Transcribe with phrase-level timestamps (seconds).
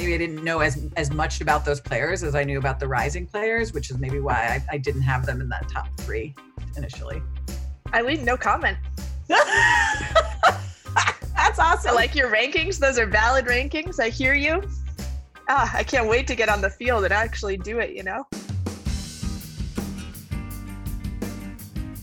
[0.00, 2.88] maybe I didn't know as as much about those players as I knew about the
[2.88, 6.34] rising players, which is maybe why I, I didn't have them in that top three
[6.74, 7.20] initially.
[7.92, 8.78] Eileen, no comment.
[9.28, 9.44] That's
[11.58, 11.90] awesome.
[11.90, 12.78] I like your rankings.
[12.78, 14.00] Those are valid rankings.
[14.00, 14.62] I hear you.
[15.50, 18.26] Ah, I can't wait to get on the field and actually do it, you know?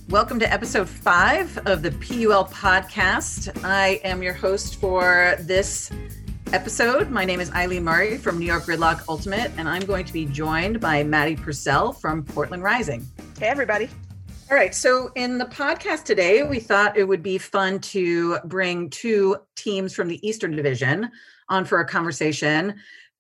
[0.10, 3.64] Welcome to episode five of the PUL podcast.
[3.64, 5.90] I am your host for this
[6.54, 7.10] episode.
[7.10, 10.26] My name is Eileen Murray from New York Gridlock Ultimate, and I'm going to be
[10.26, 13.06] joined by Maddie Purcell from Portland Rising.
[13.40, 13.90] Hey, everybody.
[14.50, 14.74] All right.
[14.74, 19.94] So, in the podcast today, we thought it would be fun to bring two teams
[19.94, 21.12] from the Eastern Division
[21.50, 22.76] on for a conversation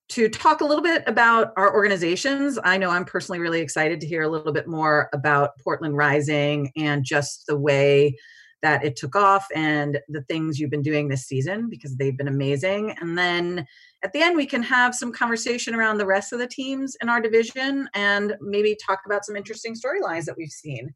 [0.09, 2.58] to talk a little bit about our organizations.
[2.64, 6.72] I know I'm personally really excited to hear a little bit more about Portland Rising
[6.78, 8.16] and just the way
[8.62, 12.28] that it took off and the things you've been doing this season because they've been
[12.28, 12.96] amazing.
[13.00, 13.66] And then
[14.04, 17.10] at the end, we can have some conversation around the rest of the teams in
[17.10, 20.94] our division and maybe talk about some interesting storylines that we've seen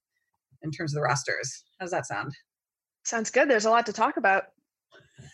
[0.64, 1.64] in terms of the rosters.
[1.80, 2.34] How does that sound?
[3.04, 3.50] Sounds good.
[3.50, 4.46] There's a lot to talk about.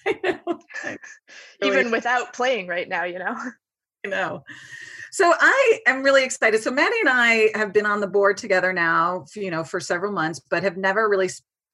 [1.64, 3.36] Even without playing right now, you know?
[4.06, 4.44] I know.
[5.12, 6.62] So I am really excited.
[6.62, 10.12] So Maddie and I have been on the board together now, you know, for several
[10.12, 11.30] months, but have never really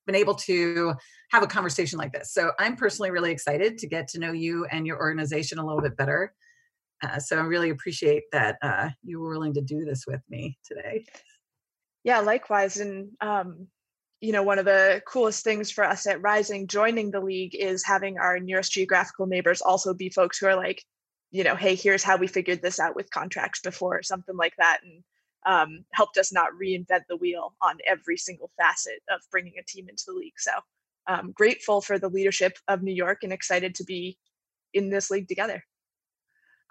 [0.06, 0.94] been able to
[1.32, 2.34] have a conversation like this.
[2.34, 5.82] So I'm personally really excited to get to know you and your organization a little
[5.82, 6.34] bit better.
[7.02, 10.58] Uh, so I really appreciate that uh, you were willing to do this with me
[10.66, 11.06] today.
[12.04, 12.78] Yeah, likewise.
[12.78, 13.68] And, um,
[14.22, 17.84] you know, one of the coolest things for us at Rising joining the league is
[17.84, 20.82] having our nearest geographical neighbors also be folks who are like,
[21.32, 24.54] you know, hey, here's how we figured this out with contracts before, or something like
[24.60, 24.80] that.
[24.84, 25.04] And
[25.46, 29.88] um, helped us not reinvent the wheel on every single facet of bringing a team
[29.90, 30.34] into the league.
[30.38, 30.52] So
[31.08, 34.18] um, grateful for the leadership of New York and excited to be
[34.74, 35.64] in this league together.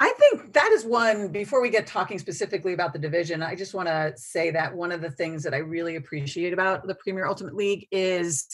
[0.01, 3.73] I think that is one, before we get talking specifically about the division, I just
[3.73, 7.27] want to say that one of the things that I really appreciate about the Premier
[7.27, 8.49] Ultimate League is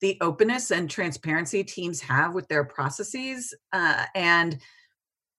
[0.00, 3.54] the openness and transparency teams have with their processes.
[3.72, 4.58] Uh, and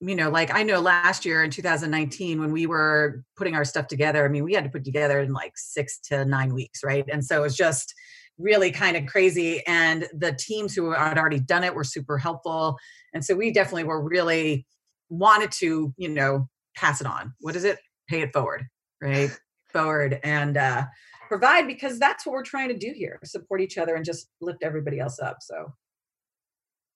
[0.02, 3.88] you know, like I know last year in 2019 when we were putting our stuff
[3.88, 7.06] together, I mean, we had to put together in like six to nine weeks, right?
[7.12, 7.94] And so it was just
[8.38, 9.66] really kind of crazy.
[9.68, 12.78] And the teams who had already done it were super helpful.
[13.14, 14.66] And so we definitely were really
[15.10, 17.34] wanted to, you know, pass it on.
[17.42, 17.80] What is it?
[18.08, 18.66] Pay it forward,
[19.02, 19.38] right?
[19.72, 20.86] forward and uh,
[21.28, 24.64] provide because that's what we're trying to do here support each other and just lift
[24.64, 25.38] everybody else up.
[25.42, 25.74] So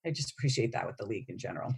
[0.06, 1.74] I just appreciate that with the league in general.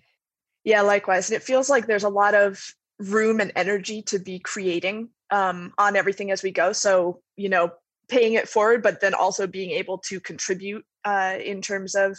[0.65, 1.29] Yeah, likewise.
[1.29, 2.61] And it feels like there's a lot of
[2.99, 6.73] room and energy to be creating um, on everything as we go.
[6.73, 7.71] So, you know,
[8.09, 12.17] paying it forward, but then also being able to contribute uh, in terms of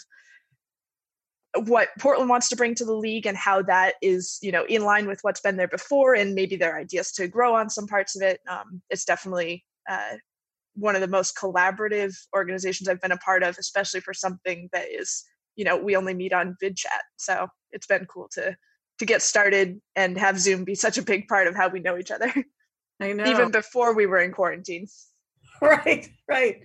[1.64, 4.84] what Portland wants to bring to the league and how that is, you know, in
[4.84, 8.14] line with what's been there before and maybe their ideas to grow on some parts
[8.14, 8.40] of it.
[8.48, 10.16] Um, it's definitely uh,
[10.74, 14.86] one of the most collaborative organizations I've been a part of, especially for something that
[14.88, 15.24] is
[15.56, 18.56] you know we only meet on vid chat so it's been cool to
[18.98, 21.98] to get started and have zoom be such a big part of how we know
[21.98, 22.32] each other.
[23.00, 23.26] I know.
[23.26, 24.88] Even before we were in quarantine.
[25.62, 26.60] Right right.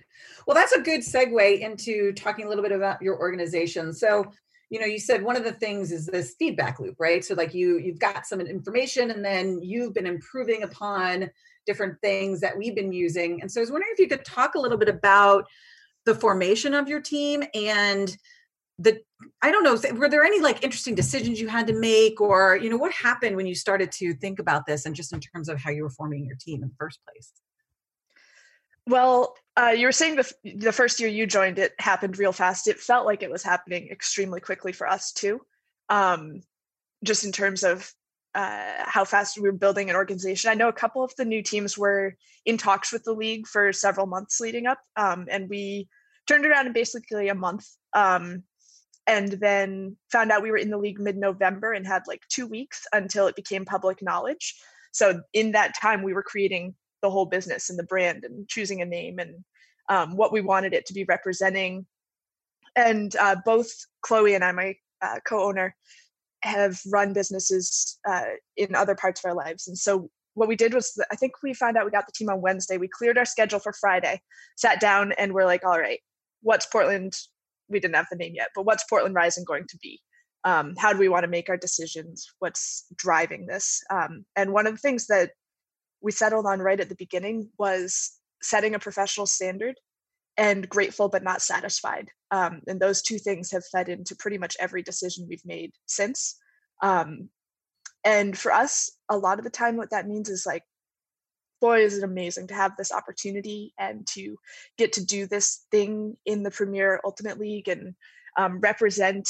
[0.46, 3.94] Well that's a good segue into talking a little bit about your organization.
[3.94, 4.30] So
[4.68, 7.24] you know you said one of the things is this feedback loop right?
[7.24, 11.30] So like you you've got some information and then you've been improving upon
[11.64, 13.40] different things that we've been using.
[13.40, 15.46] And so i was wondering if you could talk a little bit about
[16.04, 18.14] the formation of your team and
[18.78, 19.00] the
[19.42, 22.70] i don't know were there any like interesting decisions you had to make or you
[22.70, 25.60] know what happened when you started to think about this and just in terms of
[25.60, 27.32] how you were forming your team in the first place?
[28.86, 32.66] Well uh, you were saying the, the first year you joined it happened real fast.
[32.66, 35.40] It felt like it was happening extremely quickly for us too
[35.88, 36.40] um,
[37.04, 37.92] just in terms of
[38.34, 40.50] uh, how fast we were building an organization.
[40.50, 42.16] I know a couple of the new teams were
[42.46, 45.88] in talks with the league for several months leading up um, and we
[46.26, 48.42] turned around in basically a month um,
[49.06, 52.86] and then found out we were in the league mid-november and had like two weeks
[52.92, 54.54] until it became public knowledge.
[54.92, 58.80] So in that time we were creating the whole business and the brand and choosing
[58.80, 59.44] a name and
[59.88, 61.86] um, what we wanted it to be representing.
[62.76, 63.70] And uh, both
[64.02, 65.74] chloe and i my uh, co-owner
[66.42, 68.24] have run businesses uh,
[68.56, 69.66] in other parts of our lives.
[69.66, 72.30] And so what we did was i think we found out we got the team
[72.30, 72.78] on wednesday.
[72.78, 74.20] We cleared our schedule for friday
[74.56, 76.00] sat down and we're like all right
[76.42, 77.14] what's portland
[77.68, 80.00] we didn't have the name yet, but what's Portland Rising going to be?
[80.44, 82.26] Um, how do we want to make our decisions?
[82.38, 83.82] What's driving this?
[83.90, 85.30] Um, and one of the things that
[86.00, 88.12] we settled on right at the beginning was
[88.42, 89.76] setting a professional standard
[90.36, 92.08] and grateful but not satisfied.
[92.30, 96.36] Um, and those two things have fed into pretty much every decision we've made since.
[96.82, 97.30] Um,
[98.04, 100.64] And for us, a lot of the time, what that means is like,
[101.62, 104.36] boy, is it amazing to have this opportunity and to
[104.76, 107.94] get to do this thing in the Premier Ultimate League and
[108.36, 109.28] um, represent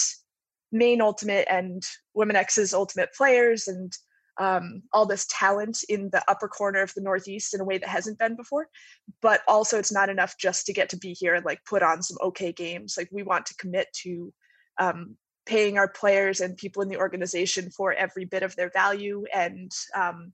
[0.73, 1.83] Maine Ultimate and
[2.15, 3.93] Women X's Ultimate players and
[4.41, 7.89] um, all this talent in the upper corner of the Northeast in a way that
[7.89, 8.67] hasn't been before.
[9.21, 12.03] But also, it's not enough just to get to be here and like put on
[12.03, 12.95] some okay games.
[12.97, 14.33] Like, we want to commit to
[14.81, 19.25] um, paying our players and people in the organization for every bit of their value
[19.35, 20.33] and um,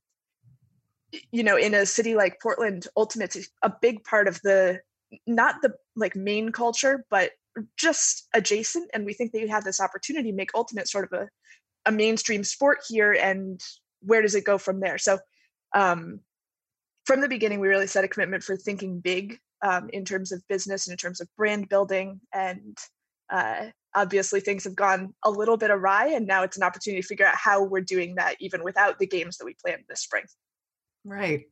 [1.33, 4.79] you know in a city like portland ultimate's a big part of the
[5.27, 7.31] not the like main culture but
[7.77, 11.21] just adjacent and we think that you have this opportunity to make ultimate sort of
[11.21, 11.29] a,
[11.87, 13.61] a mainstream sport here and
[14.01, 14.99] where does it go from there?
[14.99, 15.19] So
[15.75, 16.21] um,
[17.05, 20.47] from the beginning we really set a commitment for thinking big um, in terms of
[20.49, 22.77] business and in terms of brand building and
[23.31, 27.07] uh, obviously things have gone a little bit awry and now it's an opportunity to
[27.07, 30.25] figure out how we're doing that even without the games that we planned this spring
[31.09, 31.45] right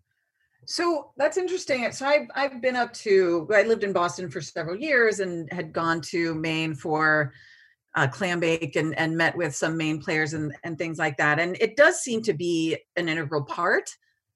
[0.67, 4.77] so that's interesting so i've, I've been up to i lived in boston for several
[4.77, 7.33] years and had gone to maine for
[7.95, 11.57] uh, Clambake and, and met with some Maine players and, and things like that and
[11.63, 13.89] it does seem to be an integral part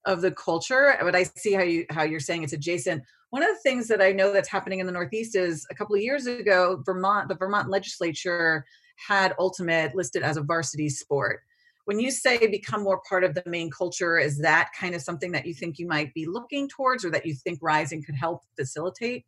[0.07, 3.49] of the culture but i see how you how you're saying it's adjacent one of
[3.49, 6.27] the things that I know that's happening in the Northeast is a couple of years
[6.27, 8.65] ago, Vermont, the Vermont legislature
[9.09, 11.41] had ultimate listed as a varsity sport.
[11.85, 15.33] When you say become more part of the main culture, is that kind of something
[15.33, 18.43] that you think you might be looking towards or that you think Rising could help
[18.57, 19.25] facilitate?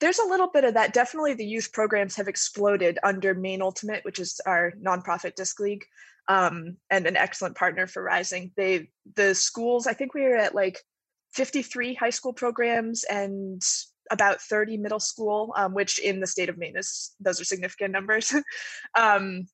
[0.00, 0.92] There's a little bit of that.
[0.92, 5.84] Definitely the youth programs have exploded under Maine Ultimate, which is our nonprofit disc league.
[6.26, 8.50] Um, and an excellent partner for Rising.
[8.56, 10.80] They the schools, I think we were at like
[11.34, 13.60] 53 high school programs and
[14.10, 17.92] about 30 middle school, um, which in the state of Maine is those are significant
[17.92, 18.34] numbers.
[18.98, 19.46] um,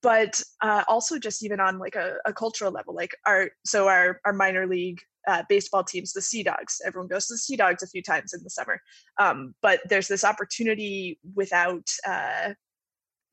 [0.00, 4.20] but uh, also just even on like a, a, cultural level, like our so our
[4.24, 6.80] our minor league uh, baseball teams, the Sea Dogs.
[6.84, 8.80] Everyone goes to the Sea Dogs a few times in the summer,
[9.18, 12.54] um, but there's this opportunity without uh,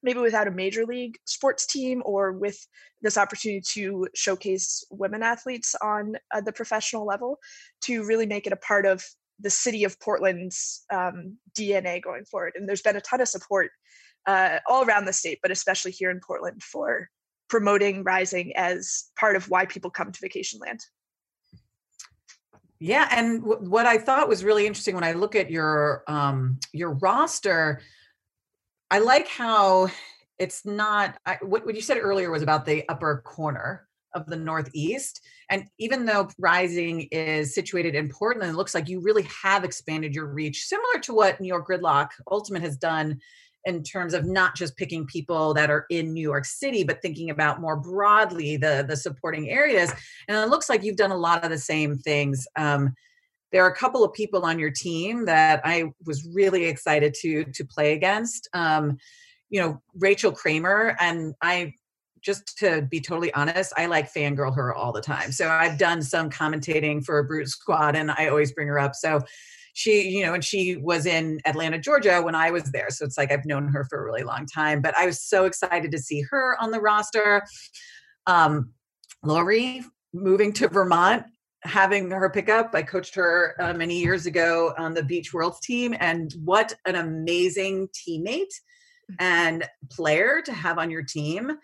[0.03, 2.57] maybe without a major league sports team or with
[3.01, 7.38] this opportunity to showcase women athletes on uh, the professional level
[7.81, 9.03] to really make it a part of
[9.39, 13.71] the city of portland's um, dna going forward and there's been a ton of support
[14.25, 17.09] uh, all around the state but especially here in portland for
[17.50, 20.80] promoting rising as part of why people come to vacation land.
[22.80, 26.59] Yeah and w- what i thought was really interesting when i look at your um,
[26.74, 27.81] your roster
[28.92, 29.89] I like how
[30.38, 34.35] it's not I, what, what you said earlier was about the upper corner of the
[34.35, 35.21] Northeast.
[35.50, 40.13] And even though Rising is situated in Portland, it looks like you really have expanded
[40.13, 43.19] your reach, similar to what New York Gridlock Ultimate has done
[43.65, 47.29] in terms of not just picking people that are in New York City, but thinking
[47.29, 49.91] about more broadly the, the supporting areas.
[50.27, 52.47] And it looks like you've done a lot of the same things.
[52.56, 52.94] Um,
[53.51, 57.45] there are a couple of people on your team that I was really excited to
[57.45, 58.47] to play against.
[58.53, 58.97] Um,
[59.50, 61.73] you know, Rachel Kramer, and I
[62.21, 65.31] just to be totally honest, I like fangirl her all the time.
[65.31, 68.95] So I've done some commentating for a Brute Squad, and I always bring her up.
[68.95, 69.21] So
[69.74, 72.89] she, you know, and she was in Atlanta, Georgia when I was there.
[72.89, 74.81] So it's like I've known her for a really long time.
[74.81, 77.44] But I was so excited to see her on the roster.
[78.27, 78.74] Um,
[79.24, 79.83] Lori
[80.14, 81.26] moving to Vermont
[81.64, 82.71] having her pick up.
[82.73, 86.95] I coached her uh, many years ago on the Beach Worlds team, and what an
[86.95, 88.54] amazing teammate
[89.19, 91.57] and player to have on your team.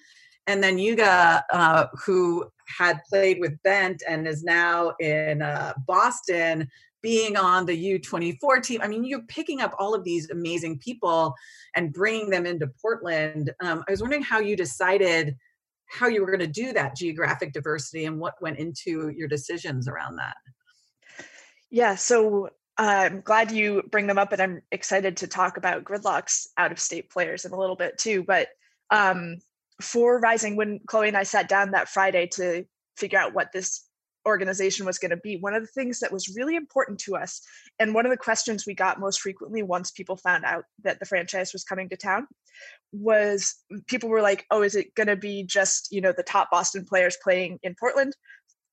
[0.48, 6.68] And then Yuga, uh, who had played with Bent and is now in uh, Boston,
[7.02, 8.82] being on the U24 team.
[8.82, 11.36] I mean, you're picking up all of these amazing people
[11.76, 13.52] and bringing them into Portland.
[13.62, 15.36] Um, I was wondering how you decided
[15.88, 19.88] how you were going to do that geographic diversity and what went into your decisions
[19.88, 20.36] around that.
[21.70, 26.48] Yeah, so I'm glad you bring them up, and I'm excited to talk about Gridlock's
[26.58, 28.24] out of state players in a little bit too.
[28.24, 28.48] But
[28.90, 29.38] um,
[29.82, 32.66] for Rising, when Chloe and I sat down that Friday to
[32.98, 33.86] figure out what this
[34.26, 35.38] organization was going to be.
[35.38, 37.42] One of the things that was really important to us,
[37.80, 41.06] and one of the questions we got most frequently once people found out that the
[41.06, 42.28] franchise was coming to town,
[42.92, 43.56] was
[43.88, 46.86] people were like, "Oh, is it going to be just you know the top Boston
[46.86, 48.16] players playing in Portland?"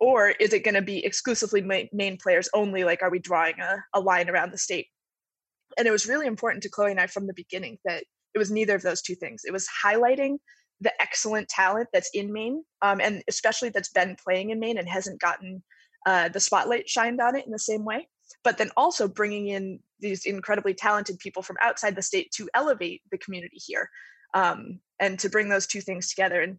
[0.00, 2.82] Or is it going to be exclusively Maine players only?
[2.82, 4.88] Like, are we drawing a, a line around the state?
[5.78, 8.02] And it was really important to Chloe and I from the beginning that
[8.34, 9.42] it was neither of those two things.
[9.44, 10.38] It was highlighting
[10.82, 14.88] the excellent talent that's in Maine, um, and especially that's been playing in Maine and
[14.88, 15.62] hasn't gotten
[16.06, 18.08] uh, the spotlight shined on it in the same way.
[18.42, 23.02] But then also bringing in these incredibly talented people from outside the state to elevate
[23.10, 23.88] the community here,
[24.34, 26.40] um, and to bring those two things together.
[26.40, 26.56] And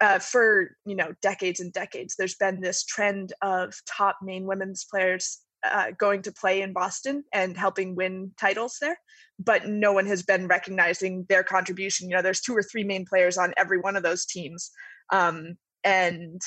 [0.00, 4.84] uh, for you know decades and decades, there's been this trend of top Maine women's
[4.84, 8.98] players uh, going to play in Boston and helping win titles there,
[9.38, 12.08] but no one has been recognizing their contribution.
[12.08, 14.70] You know, there's two or three Maine players on every one of those teams,
[15.12, 16.40] um, and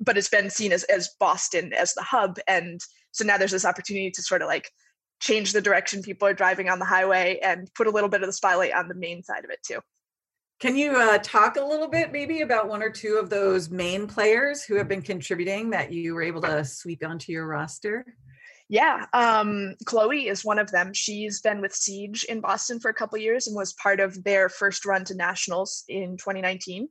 [0.00, 2.80] but it's been seen as as Boston as the hub, and
[3.12, 4.70] so now there's this opportunity to sort of like
[5.20, 8.26] change the direction people are driving on the highway and put a little bit of
[8.26, 9.78] the spotlight on the Maine side of it too.
[10.62, 14.06] Can you uh, talk a little bit maybe about one or two of those Maine
[14.06, 18.06] players who have been contributing that you were able to sweep onto your roster?
[18.68, 20.92] Yeah, um, Chloe is one of them.
[20.94, 24.48] She's been with Siege in Boston for a couple years and was part of their
[24.48, 26.88] first run to nationals in 2019.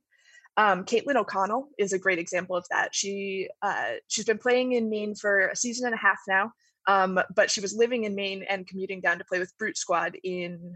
[0.58, 2.94] Um, Caitlin O'Connell is a great example of that.
[2.94, 6.52] She uh, she's been playing in Maine for a season and a half now,
[6.90, 10.18] um, but she was living in Maine and commuting down to play with Brute Squad
[10.26, 10.76] in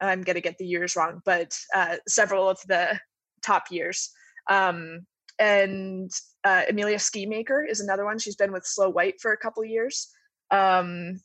[0.00, 2.98] I'm going to get the years wrong, but uh, several of the
[3.42, 4.10] top years.
[4.50, 5.06] Um,
[5.38, 6.10] and
[6.44, 8.18] uh, Amelia Skimaker is another one.
[8.18, 10.08] She's been with Slow White for a couple years.
[10.50, 11.20] Um,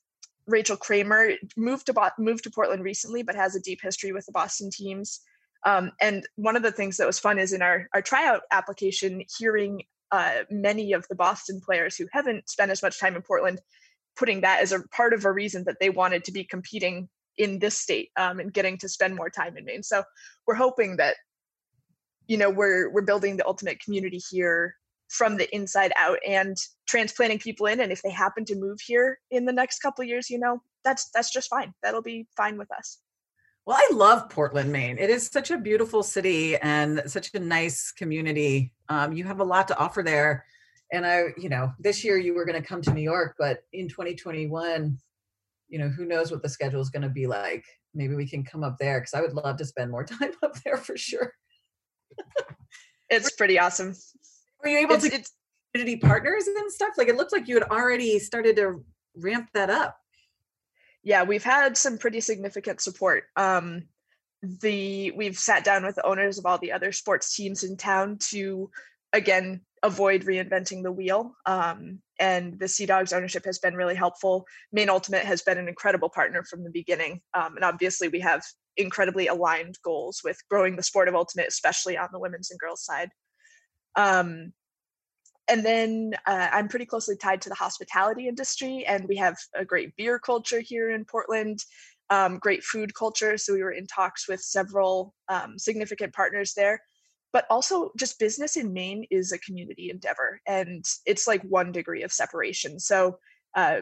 [0.47, 4.25] Rachel Kramer moved to Bo- moved to Portland recently, but has a deep history with
[4.25, 5.21] the Boston teams.
[5.65, 9.23] Um, and one of the things that was fun is in our our tryout application,
[9.37, 13.61] hearing uh, many of the Boston players who haven't spent as much time in Portland,
[14.17, 17.07] putting that as a part of a reason that they wanted to be competing
[17.37, 19.83] in this state um, and getting to spend more time in Maine.
[19.83, 20.03] So
[20.47, 21.15] we're hoping that
[22.27, 24.75] you know we're we're building the ultimate community here
[25.09, 26.55] from the inside out and
[26.87, 30.29] transplanting people in and if they happen to move here in the next couple years
[30.29, 31.73] you know that's that's just fine.
[31.83, 32.99] That'll be fine with us.
[33.65, 34.97] Well i love portland maine.
[34.97, 38.73] It is such a beautiful city and such a nice community.
[38.89, 40.45] Um, you have a lot to offer there.
[40.91, 43.63] And i you know this year you were going to come to new york but
[43.71, 44.97] in 2021
[45.71, 47.65] you know, who knows what the schedule is going to be like.
[47.95, 50.61] Maybe we can come up there because I would love to spend more time up
[50.63, 51.33] there for sure.
[53.09, 53.95] it's pretty awesome.
[54.61, 55.31] Were you able it's, to it's,
[55.73, 56.91] community partners and stuff?
[56.97, 58.83] Like it looked like you had already started to
[59.15, 59.97] ramp that up.
[61.03, 63.23] Yeah, we've had some pretty significant support.
[63.35, 63.83] Um,
[64.43, 68.17] the we've sat down with the owners of all the other sports teams in town
[68.29, 68.69] to
[69.13, 71.35] again avoid reinventing the wheel.
[71.45, 74.45] Um, and the Sea Dogs ownership has been really helpful.
[74.71, 77.21] Maine Ultimate has been an incredible partner from the beginning.
[77.33, 78.43] Um, and obviously, we have
[78.77, 82.85] incredibly aligned goals with growing the sport of ultimate, especially on the women's and girls
[82.85, 83.09] side.
[83.95, 84.53] Um,
[85.47, 89.65] and then uh, I'm pretty closely tied to the hospitality industry, and we have a
[89.65, 91.59] great beer culture here in Portland,
[92.09, 93.37] um, great food culture.
[93.37, 96.81] So we were in talks with several um, significant partners there
[97.33, 102.03] but also just business in Maine is a community endeavor and it's like one degree
[102.03, 102.79] of separation.
[102.79, 103.17] So
[103.55, 103.81] uh,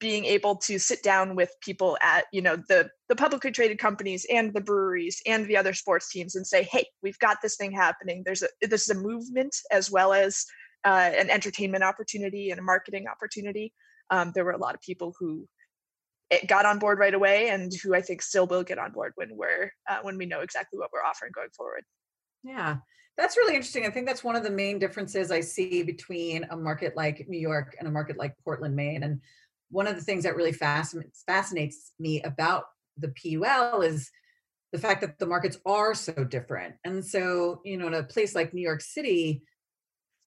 [0.00, 4.26] being able to sit down with people at you know the the publicly traded companies
[4.30, 7.72] and the breweries and the other sports teams and say hey we've got this thing
[7.72, 8.22] happening.
[8.24, 10.44] There's a this is a movement as well as
[10.84, 13.72] uh, an entertainment opportunity and a marketing opportunity.
[14.10, 15.46] Um, there were a lot of people who
[16.48, 19.28] got on board right away and who i think still will get on board when
[19.36, 21.84] we're uh, when we know exactly what we're offering going forward
[22.44, 22.76] yeah,
[23.16, 23.86] that's really interesting.
[23.86, 27.38] I think that's one of the main differences I see between a market like New
[27.38, 29.02] York and a market like Portland, Maine.
[29.02, 29.20] And
[29.70, 32.64] one of the things that really fascinates me about
[32.98, 34.10] the PUL is
[34.72, 36.74] the fact that the markets are so different.
[36.84, 39.42] And so, you know, in a place like New York City,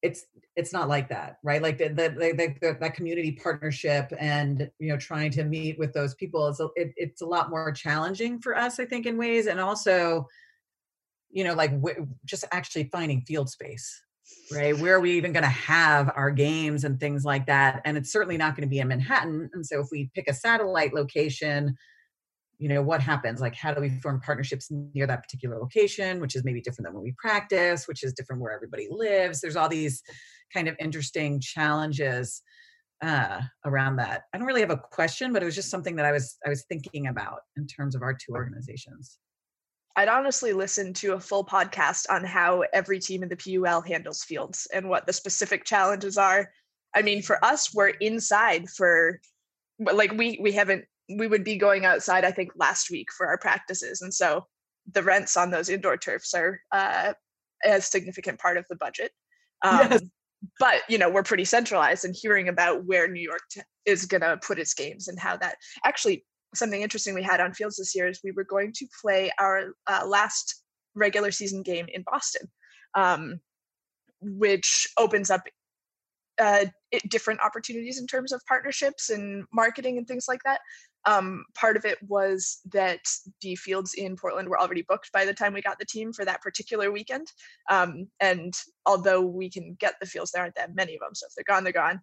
[0.02, 1.62] it's it's not like that, right?
[1.62, 5.92] Like the, the, the, the that community partnership and you know trying to meet with
[5.94, 9.18] those people is a, it, it's a lot more challenging for us, I think, in
[9.18, 10.28] ways, and also
[11.38, 14.01] you know, like w- just actually finding field space,
[14.51, 14.75] right?
[14.75, 17.84] Where are we even going to have our games and things like that?
[17.86, 19.48] And it's certainly not going to be in Manhattan.
[19.53, 21.77] And so if we pick a satellite location,
[22.58, 23.39] you know, what happens?
[23.39, 26.96] Like, how do we form partnerships near that particular location, which is maybe different than
[26.96, 29.39] when we practice, which is different where everybody lives?
[29.39, 30.01] There's all these
[30.51, 32.41] kind of interesting challenges
[33.03, 34.24] uh, around that.
[34.34, 36.50] I don't really have a question, but it was just something that I was I
[36.50, 39.20] was thinking about in terms of our two organizations.
[39.98, 44.24] I'd honestly listen to a full podcast on how every team in the PUL handles
[44.24, 46.51] fields and what the specific challenges are.
[46.96, 49.20] I mean, for us, we're inside for
[49.80, 50.86] like we we haven't
[51.18, 54.46] we would be going outside I think last week for our practices, and so
[54.94, 57.13] the rents on those indoor turfs are uh,
[57.66, 59.12] a significant part of the budget.
[59.63, 60.01] Um, yes.
[60.60, 64.22] But you know we're pretty centralized, and hearing about where New York t- is going
[64.22, 66.24] to put its games and how that actually
[66.58, 69.74] something interesting we had on fields this year is we were going to play our
[69.88, 70.64] uh, last
[70.96, 72.48] regular season game in Boston,
[72.96, 73.40] um,
[74.22, 75.44] which opens up
[76.40, 76.66] uh,
[77.10, 80.60] different opportunities in terms of partnerships and marketing and things like that.
[81.06, 83.00] Um, part of it was that
[83.42, 86.26] the fields in Portland were already booked by the time we got the team for
[86.26, 87.28] that particular weekend.
[87.72, 88.54] Um, and
[88.86, 91.16] although we can get the fields, there aren't that many of them.
[91.16, 92.02] So if they're gone, they're gone.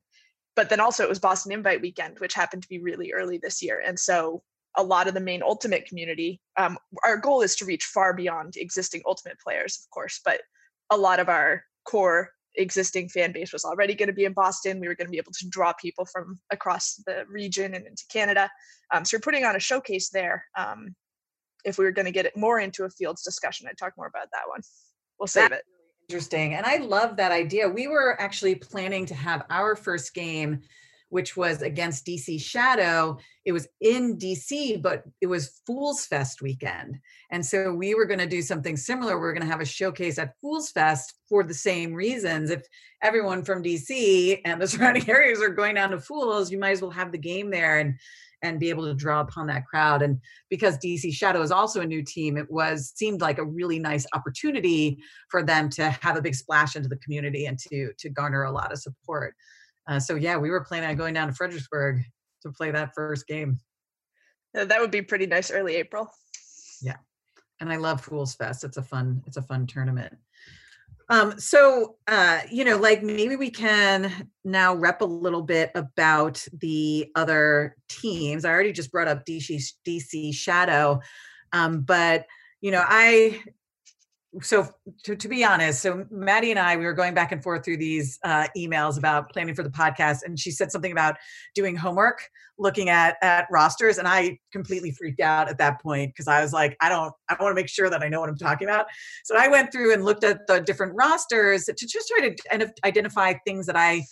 [0.57, 3.63] But then also it was Boston Invite weekend, which happened to be really early this
[3.63, 3.83] year.
[3.85, 4.43] And so
[4.77, 8.57] a lot of the Maine ultimate community, um, our goal is to reach far beyond
[8.57, 10.43] existing ultimate players, of course, but
[10.91, 14.81] a lot of our core existing fan base was already going to be in Boston.
[14.81, 18.05] We were going to be able to draw people from across the region and into
[18.13, 18.51] Canada.
[18.93, 20.45] Um, so we're putting on a showcase there.
[20.57, 20.95] Um,
[21.65, 24.07] if we were going to get it more into a fields discussion, I'd talk more
[24.07, 24.61] about that one.
[25.19, 25.74] We'll save That's it.
[26.09, 26.55] Interesting.
[26.55, 27.69] And I love that idea.
[27.69, 30.61] We were actually planning to have our first game
[31.15, 33.19] which was against DC Shadow.
[33.45, 36.99] It was in DC, but it was Fools Fest weekend.
[37.31, 39.17] And so we were going to do something similar.
[39.17, 42.51] We are going to have a showcase at Fools Fest for the same reasons.
[42.51, 42.67] If
[43.01, 46.83] everyone from DC and the surrounding areas are going down to Fools, you might as
[46.83, 47.95] well have the game there and
[48.45, 50.03] and be able to draw upon that crowd.
[50.03, 50.21] And
[50.51, 54.07] because DC Shadow is also a new team, it was seemed like a really nice
[54.13, 54.99] opportunity
[55.31, 58.53] for them to have a big splash into the community and to to garner a
[58.53, 59.35] lot of support.
[59.89, 62.03] Uh, so yeah, we were planning on going down to Fredericksburg
[62.43, 63.59] to play that first game.
[64.53, 66.09] That would be pretty nice early April.
[66.81, 66.97] Yeah.
[67.61, 68.63] And I love Fools Fest.
[68.63, 70.15] It's a fun, it's a fun tournament.
[71.09, 76.47] Um, so uh, you know, like maybe we can now rep a little bit about
[76.61, 78.45] the other teams.
[78.45, 81.01] I already just brought up DC DC Shadow.
[81.53, 82.27] Um, but
[82.61, 83.43] you know, I
[84.43, 84.69] so
[85.03, 87.77] to, to be honest so maddie and i we were going back and forth through
[87.77, 91.17] these uh, emails about planning for the podcast and she said something about
[91.55, 96.29] doing homework looking at at rosters and i completely freaked out at that point because
[96.29, 98.37] i was like i don't i want to make sure that i know what i'm
[98.39, 98.87] talking about.
[99.25, 103.35] So i went through and looked at the different rosters to just try to identify
[103.45, 104.03] things that i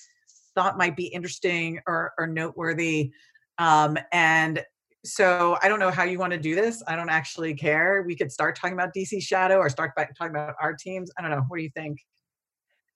[0.54, 3.12] thought might be interesting or, or noteworthy
[3.58, 4.62] um, and
[5.04, 6.82] so I don't know how you want to do this.
[6.86, 8.04] I don't actually care.
[8.06, 11.10] We could start talking about DC Shadow or start by talking about our teams.
[11.18, 11.44] I don't know.
[11.48, 11.98] What do you think?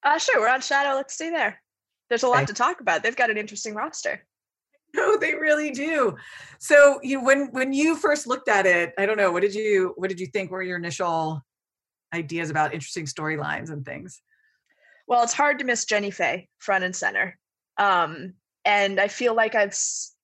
[0.03, 0.39] Uh, sure.
[0.39, 0.95] We're on Shadow.
[0.95, 1.61] Let's stay there.
[2.09, 2.45] There's a lot okay.
[2.47, 3.03] to talk about.
[3.03, 4.23] They've got an interesting roster.
[4.95, 6.15] No, they really do.
[6.59, 9.31] So you when when you first looked at it, I don't know.
[9.33, 11.43] What did you what did you think were your initial
[12.13, 14.21] ideas about interesting storylines and things?
[15.05, 17.37] Well, it's hard to miss Jenny Fey front and center.
[17.77, 18.35] Um,
[18.67, 19.75] and I feel like I've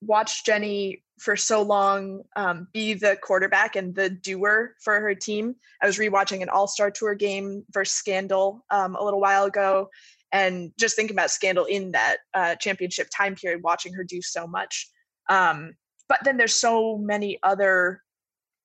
[0.02, 5.56] watched Jenny for so long um, be the quarterback and the doer for her team.
[5.82, 9.88] I was rewatching an All Star Tour game versus Scandal um, a little while ago,
[10.30, 14.46] and just thinking about Scandal in that uh, championship time period, watching her do so
[14.46, 14.90] much.
[15.30, 15.72] Um,
[16.06, 18.02] but then there's so many other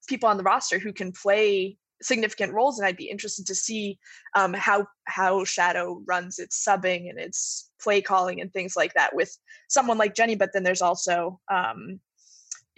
[0.10, 4.00] people on the roster who can play significant roles, and I'd be interested to see
[4.36, 9.16] um, how how Shadow runs its subbing and its play calling and things like that
[9.16, 9.36] with
[9.70, 10.36] someone like Jenny.
[10.36, 12.00] But then there's also um,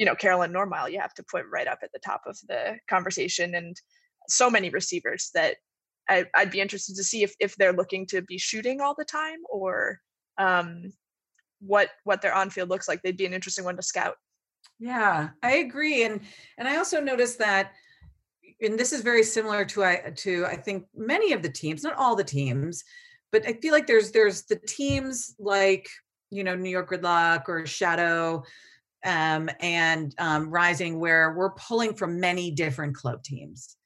[0.02, 2.78] you know, Carolyn Normile, you have to put right up at the top of the
[2.90, 3.80] conversation and
[4.28, 5.58] so many receivers that
[6.10, 9.06] I, would be interested to see if, if they're looking to be shooting all the
[9.06, 10.00] time or
[10.40, 10.92] um,
[11.60, 13.04] what what their on field looks like.
[13.04, 14.16] They'd be an interesting one to scout.
[14.80, 16.22] Yeah, I agree, and
[16.58, 17.74] and I also noticed that,
[18.62, 21.96] and this is very similar to I to I think many of the teams, not
[21.96, 22.84] all the teams,
[23.32, 25.88] but I feel like there's there's the teams like
[26.30, 28.44] you know New York Gridlock or Shadow
[29.06, 33.78] um, and um, Rising, where we're pulling from many different club teams,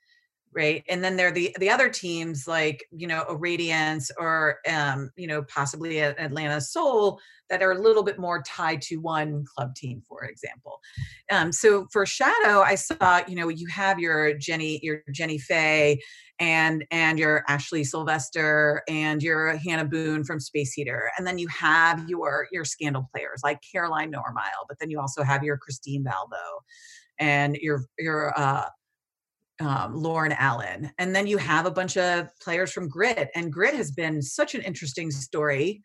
[0.55, 0.83] right?
[0.87, 5.11] And then there are the the other teams like you know a Radiance or um,
[5.17, 9.75] you know possibly Atlanta Soul that are a little bit more tied to one club
[9.75, 10.79] team, for example.
[11.29, 15.99] Um, so for Shadow, I saw you know you have your Jenny your Jenny Fey
[16.39, 21.47] and and your Ashley Sylvester and your Hannah Boone from Space Heater, and then you
[21.49, 26.05] have your your scandal players like Caroline Normile, but then you also have your Christine
[26.05, 26.61] Valvo
[27.19, 28.65] and your your uh,
[29.59, 33.75] um, Lauren Allen, and then you have a bunch of players from Grit, and Grit
[33.75, 35.81] has been such an interesting story.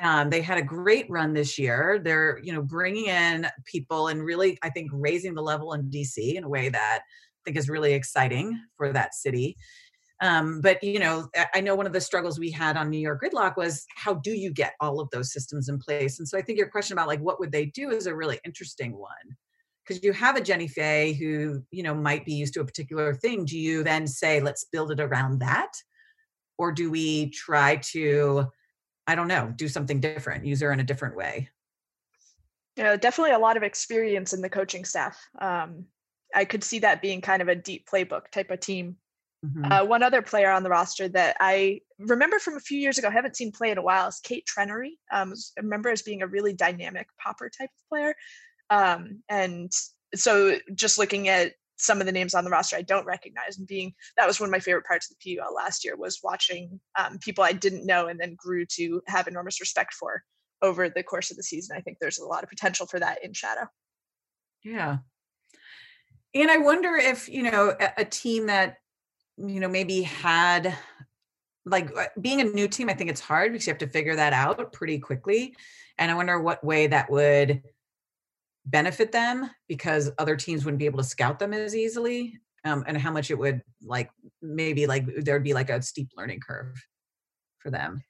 [0.00, 2.00] Um, they had a great run this year.
[2.02, 6.34] They're you know bringing in people and really I think raising the level in DC
[6.34, 9.56] in a way that I think is really exciting for that city.
[10.20, 13.22] Um, but you know, I know one of the struggles we had on New York
[13.22, 16.18] Gridlock was how do you get all of those systems in place?
[16.18, 18.40] And so I think your question about like what would they do is a really
[18.44, 19.08] interesting one.
[19.88, 23.14] Because you have a Jenny Fey who, you know, might be used to a particular
[23.14, 23.46] thing.
[23.46, 25.72] Do you then say, let's build it around that?
[26.58, 28.46] Or do we try to,
[29.06, 31.48] I don't know, do something different, use her in a different way?
[32.76, 35.18] Yeah, definitely a lot of experience in the coaching staff.
[35.40, 35.86] Um,
[36.34, 38.96] I could see that being kind of a deep playbook type of team
[39.44, 39.70] Mm-hmm.
[39.70, 43.08] Uh, one other player on the roster that I remember from a few years ago,
[43.08, 44.98] haven't seen play in a while, is Kate Trenery.
[45.12, 48.14] Um, I remember as being a really dynamic popper type of player.
[48.70, 49.72] Um, and
[50.14, 53.66] so just looking at some of the names on the roster I don't recognize and
[53.66, 56.80] being that was one of my favorite parts of the PUL last year was watching
[56.98, 60.24] um, people I didn't know and then grew to have enormous respect for
[60.60, 61.76] over the course of the season.
[61.76, 63.68] I think there's a lot of potential for that in Shadow.
[64.64, 64.98] Yeah.
[66.34, 68.76] And I wonder if, you know, a, a team that,
[69.36, 70.76] you know, maybe had
[71.64, 74.16] like uh, being a new team, I think it's hard because you have to figure
[74.16, 75.54] that out pretty quickly.
[75.96, 77.62] And I wonder what way that would
[78.70, 82.98] benefit them because other teams wouldn't be able to scout them as easily um, and
[82.98, 84.10] how much it would like
[84.42, 86.74] maybe like there'd be like a steep learning curve
[87.58, 88.02] for them.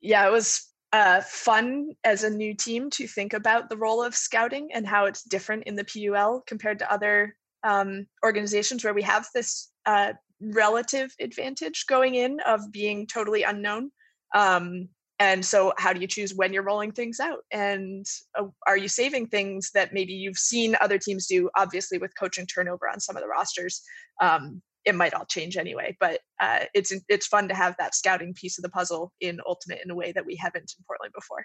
[0.00, 4.14] Yeah it was uh, fun as a new team to think about the role of
[4.14, 9.02] scouting and how it's different in the pul compared to other um, organizations where we
[9.02, 13.90] have this uh, relative advantage going in of being totally unknown.
[14.34, 14.88] Um,
[15.20, 17.44] and so how do you choose when you're rolling things out?
[17.52, 18.06] And
[18.36, 21.50] uh, are you saving things that maybe you've seen other teams do?
[21.56, 23.82] Obviously with coaching turnover on some of the rosters
[24.20, 28.32] um, it might all change anyway but uh, it's it's fun to have that scouting
[28.32, 31.44] piece of the puzzle in ultimate in a way that we haven't in portland before.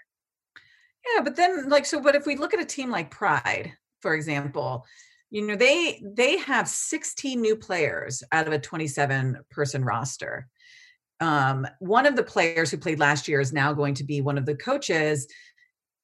[1.14, 4.14] Yeah but then like so but if we look at a team like pride for
[4.14, 4.86] example
[5.30, 10.48] you know they they have 16 new players out of a 27 person roster
[11.20, 14.38] um, one of the players who played last year is now going to be one
[14.38, 15.26] of the coaches.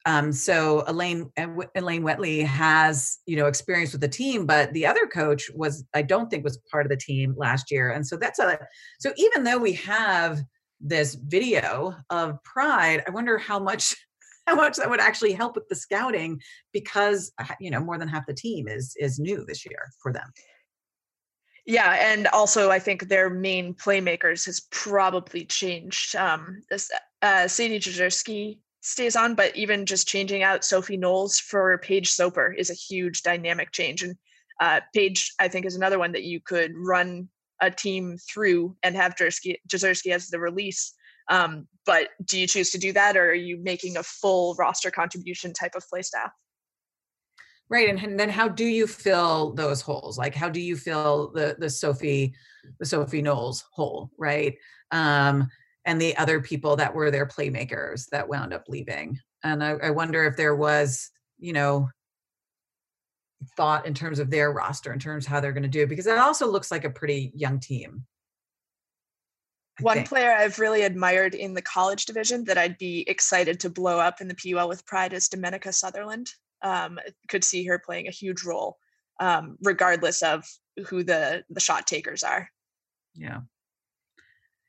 [0.05, 1.31] Um, so Elaine
[1.77, 6.03] Elaine Wetley has you know experience with the team, but the other coach was I
[6.03, 8.59] don't think was part of the team last year, and so that's a
[8.99, 10.43] so even though we have
[10.81, 13.95] this video of Pride, I wonder how much
[14.49, 16.41] how much that would actually help with the scouting
[16.73, 20.13] because uh, you know more than half the team is is new this year for
[20.13, 20.33] them.
[21.65, 26.17] Yeah, and also I think their main playmakers has probably changed.
[26.17, 26.63] Um,
[27.23, 32.53] uh, Sadie Jezierski stays on, but even just changing out Sophie Knowles for Paige Soper
[32.53, 34.03] is a huge dynamic change.
[34.03, 34.17] And
[34.61, 37.29] uh, Paige, I think, is another one that you could run
[37.61, 40.95] a team through and have Jezierski as the release.
[41.29, 44.91] Um, but do you choose to do that, or are you making a full roster
[44.91, 46.33] contribution type of play style?
[47.73, 47.89] Right.
[47.89, 50.19] And, and then how do you fill those holes?
[50.19, 52.35] Like how do you fill the the Sophie,
[52.79, 54.55] the Sophie Knowles hole, right?
[54.91, 55.49] Um,
[55.87, 59.19] and the other people that were their playmakers that wound up leaving.
[59.43, 61.89] And I, I wonder if there was, you know,
[63.57, 65.89] thought in terms of their roster, in terms of how they're going to do it,
[65.89, 68.05] because it also looks like a pretty young team.
[69.81, 70.09] I One think.
[70.11, 74.21] player I've really admired in the college division that I'd be excited to blow up
[74.21, 76.29] in the PUL with pride is Domenica Sutherland
[76.63, 76.99] um,
[77.29, 78.79] could see her playing a huge role,
[79.21, 80.45] um, regardless of
[80.87, 82.49] who the the shot takers are.
[83.15, 83.41] Yeah,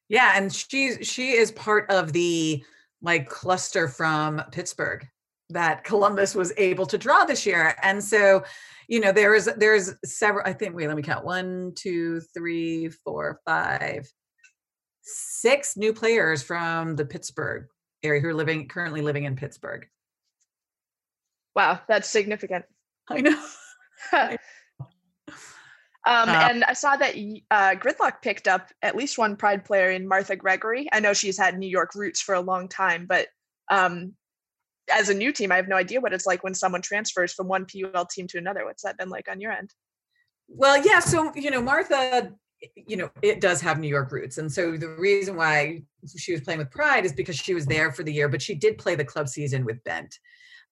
[0.09, 2.63] yeah, and she's she is part of the
[3.01, 5.07] like cluster from Pittsburgh
[5.49, 8.43] that Columbus was able to draw this year, and so
[8.87, 10.45] you know there is there's several.
[10.45, 14.07] I think wait, let me count one, two, three, four, five,
[15.01, 17.67] six new players from the Pittsburgh
[18.03, 19.87] area who are living currently living in Pittsburgh.
[21.55, 22.65] Wow, that's significant.
[23.09, 23.39] I know.
[24.13, 24.37] um,
[26.05, 27.15] uh, and I saw that
[27.51, 30.87] uh, Gridlock picked up at least one Pride player in Martha Gregory.
[30.91, 33.27] I know she's had New York roots for a long time, but
[33.69, 34.13] um,
[34.91, 37.47] as a new team, I have no idea what it's like when someone transfers from
[37.47, 38.65] one PUL team to another.
[38.65, 39.71] What's that been like on your end?
[40.47, 40.99] Well, yeah.
[40.99, 42.31] So, you know, Martha,
[42.75, 44.37] you know, it does have New York roots.
[44.37, 45.83] And so the reason why
[46.17, 48.55] she was playing with Pride is because she was there for the year, but she
[48.55, 50.17] did play the club season with Bent.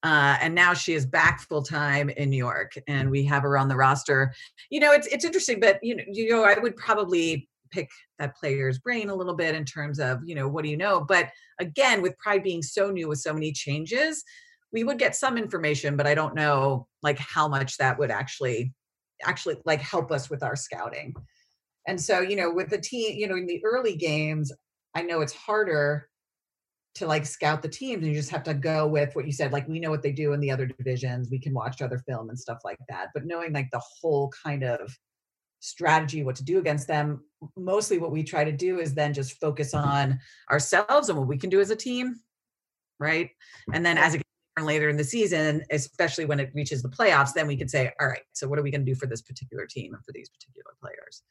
[0.02, 3.56] Uh, and now she is back full time in New York, and we have her
[3.56, 4.34] on the roster.
[4.70, 7.88] You know, it's it's interesting, but you know, you know, I would probably pick
[8.18, 11.00] that player's brain a little bit in terms of you know what do you know.
[11.00, 14.24] But again, with Pride being so new with so many changes,
[14.72, 18.72] we would get some information, but I don't know like how much that would actually
[19.24, 21.14] actually like help us with our scouting.
[21.86, 24.52] And so, you know, with the team, you know, in the early games,
[24.94, 26.08] I know it's harder
[26.94, 29.52] to like scout the teams and you just have to go with what you said
[29.52, 32.28] like we know what they do in the other divisions we can watch other film
[32.28, 34.94] and stuff like that but knowing like the whole kind of
[35.60, 37.22] strategy what to do against them
[37.56, 40.18] mostly what we try to do is then just focus on
[40.50, 42.16] ourselves and what we can do as a team
[43.02, 43.30] right?
[43.72, 47.32] And then as it gets later in the season especially when it reaches the playoffs
[47.32, 49.22] then we can say all right so what are we going to do for this
[49.22, 51.22] particular team and for these particular players?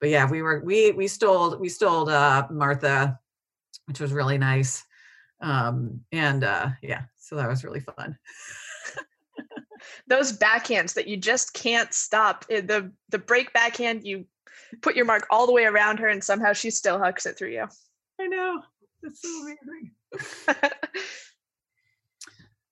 [0.00, 3.18] But yeah we were we we stole we stole uh martha
[3.88, 4.84] which was really nice.
[5.40, 8.16] Um, and uh, yeah, so that was really fun.
[10.06, 12.44] Those backhands that you just can't stop.
[12.50, 14.26] Eh, the the break backhand, you
[14.82, 17.50] put your mark all the way around her and somehow she still hucks it through
[17.50, 17.66] you.
[18.20, 18.60] I know.
[19.02, 19.92] That's so amazing.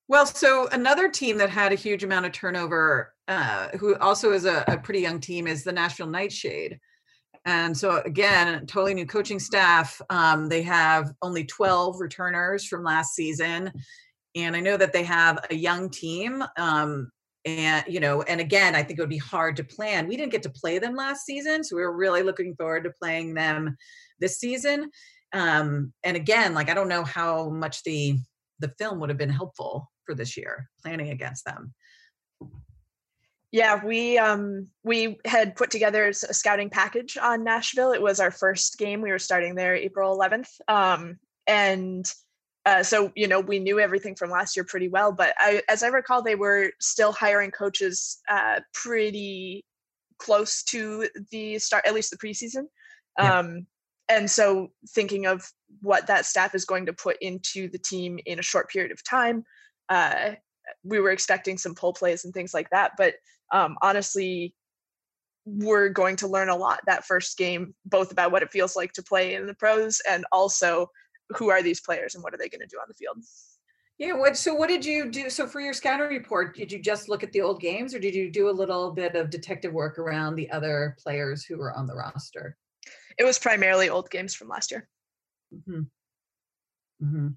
[0.09, 4.45] well, so another team that had a huge amount of turnover, uh, who also is
[4.45, 6.81] a, a pretty young team, is the Nashville Nightshade.
[7.47, 10.03] And so again, totally new coaching staff.
[10.11, 13.73] Um, they have only 12 returners from last season.
[14.35, 16.45] And I know that they have a young team.
[16.59, 17.11] Um,
[17.47, 20.09] and you know, and again, I think it would be hard to plan.
[20.09, 22.91] We didn't get to play them last season, so we were really looking forward to
[22.91, 23.77] playing them
[24.19, 24.91] this season.
[25.33, 28.19] Um, and again, like I don't know how much the
[28.59, 31.73] the film would have been helpful for this year planning against them.
[33.53, 37.93] Yeah, we um we had put together a scouting package on Nashville.
[37.93, 39.01] It was our first game.
[39.01, 40.49] We were starting there April 11th.
[40.69, 42.13] Um and
[42.67, 45.83] uh, so you know we knew everything from last year pretty well but I, as
[45.83, 49.65] i recall they were still hiring coaches uh, pretty
[50.19, 52.65] close to the start at least the preseason
[53.19, 53.39] yeah.
[53.39, 53.67] um,
[54.09, 55.49] and so thinking of
[55.81, 59.05] what that staff is going to put into the team in a short period of
[59.05, 59.45] time
[59.89, 60.33] uh,
[60.83, 63.15] we were expecting some pull plays and things like that but
[63.53, 64.55] um, honestly
[65.47, 68.93] we're going to learn a lot that first game both about what it feels like
[68.93, 70.89] to play in the pros and also
[71.37, 73.17] who are these players and what are they going to do on the field
[73.99, 77.09] yeah what so what did you do so for your scouting report did you just
[77.09, 79.99] look at the old games or did you do a little bit of detective work
[79.99, 82.57] around the other players who were on the roster
[83.19, 84.89] it was primarily old games from last year
[85.55, 85.83] mm-hmm.
[87.05, 87.29] Mm-hmm.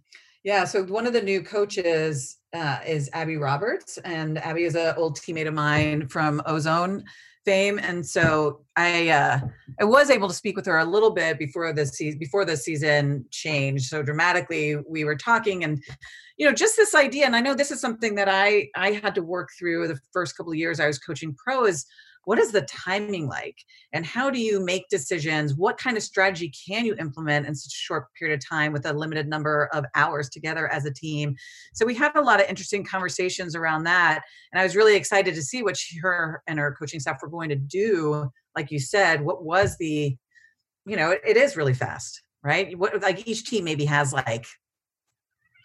[0.44, 4.94] yeah so one of the new coaches uh, is abby roberts and abby is an
[4.98, 7.04] old teammate of mine from ozone
[7.46, 9.40] fame and so i uh
[9.80, 12.58] i was able to speak with her a little bit before the season before the
[12.58, 14.76] season changed so dramatically.
[14.88, 15.82] We were talking and
[16.38, 19.16] you know just this idea and i know this is something that i i had
[19.16, 21.86] to work through the first couple of years i was coaching pro is
[22.26, 23.58] what is the timing like?
[23.94, 25.56] And how do you make decisions?
[25.56, 28.86] What kind of strategy can you implement in such a short period of time with
[28.86, 31.36] a limited number of hours together as a team?
[31.74, 35.36] So we had a lot of interesting conversations around that and i was really excited
[35.36, 38.30] to see what she, her and her coaching staff were going to do.
[38.56, 40.16] Like you said what was the
[40.86, 42.78] you know it, it is really fast right?
[42.78, 44.46] What like each team maybe has like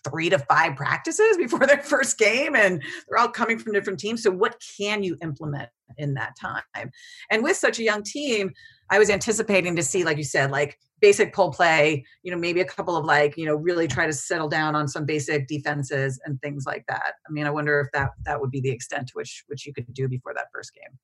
[0.05, 4.23] three to five practices before their first game and they're all coming from different teams.
[4.23, 6.91] So what can you implement in that time?
[7.31, 8.53] And with such a young team
[8.91, 12.61] i was anticipating to see like you said like basic pull play you know maybe
[12.61, 16.21] a couple of like you know really try to settle down on some basic defenses
[16.25, 17.15] and things like that.
[17.29, 19.75] I mean i wonder if that that would be the extent to which which you
[19.75, 20.99] could do before that first game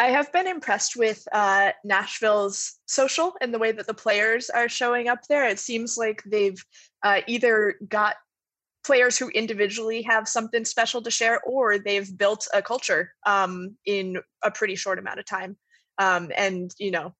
[0.00, 4.66] I have been impressed with uh, Nashville's social and the way that the players are
[4.66, 5.46] showing up there.
[5.46, 6.64] It seems like they've
[7.02, 8.16] uh, either got
[8.82, 14.16] players who individually have something special to share, or they've built a culture um, in
[14.42, 15.58] a pretty short amount of time.
[15.98, 17.14] Um, and you know,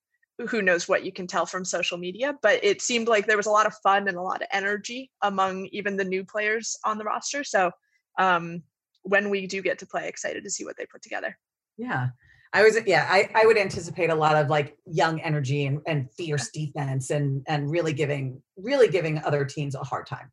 [0.48, 3.44] who knows what you can tell from social media, but it seemed like there was
[3.44, 6.96] a lot of fun and a lot of energy among even the new players on
[6.96, 7.44] the roster.
[7.44, 7.72] So
[8.18, 8.62] um,
[9.02, 11.36] when we do get to play, excited to see what they put together.
[11.76, 12.08] Yeah.
[12.52, 16.10] I was yeah, I, I would anticipate a lot of like young energy and, and
[16.12, 20.32] fierce defense and and really giving really giving other teams a hard time.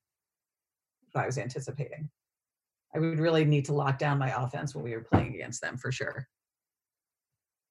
[1.15, 2.09] I was anticipating.
[2.95, 5.77] I would really need to lock down my offense when we were playing against them
[5.77, 6.27] for sure.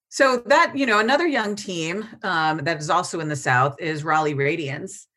[0.08, 4.04] So that you know another young team um, that is also in the South is
[4.04, 5.08] Raleigh Radiance,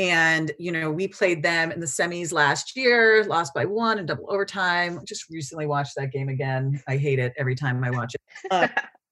[0.00, 4.06] and you know we played them in the semis last year, lost by one in
[4.06, 5.00] double overtime.
[5.04, 6.82] Just recently watched that game again.
[6.88, 8.20] I hate it every time I watch it.
[8.50, 8.68] Uh,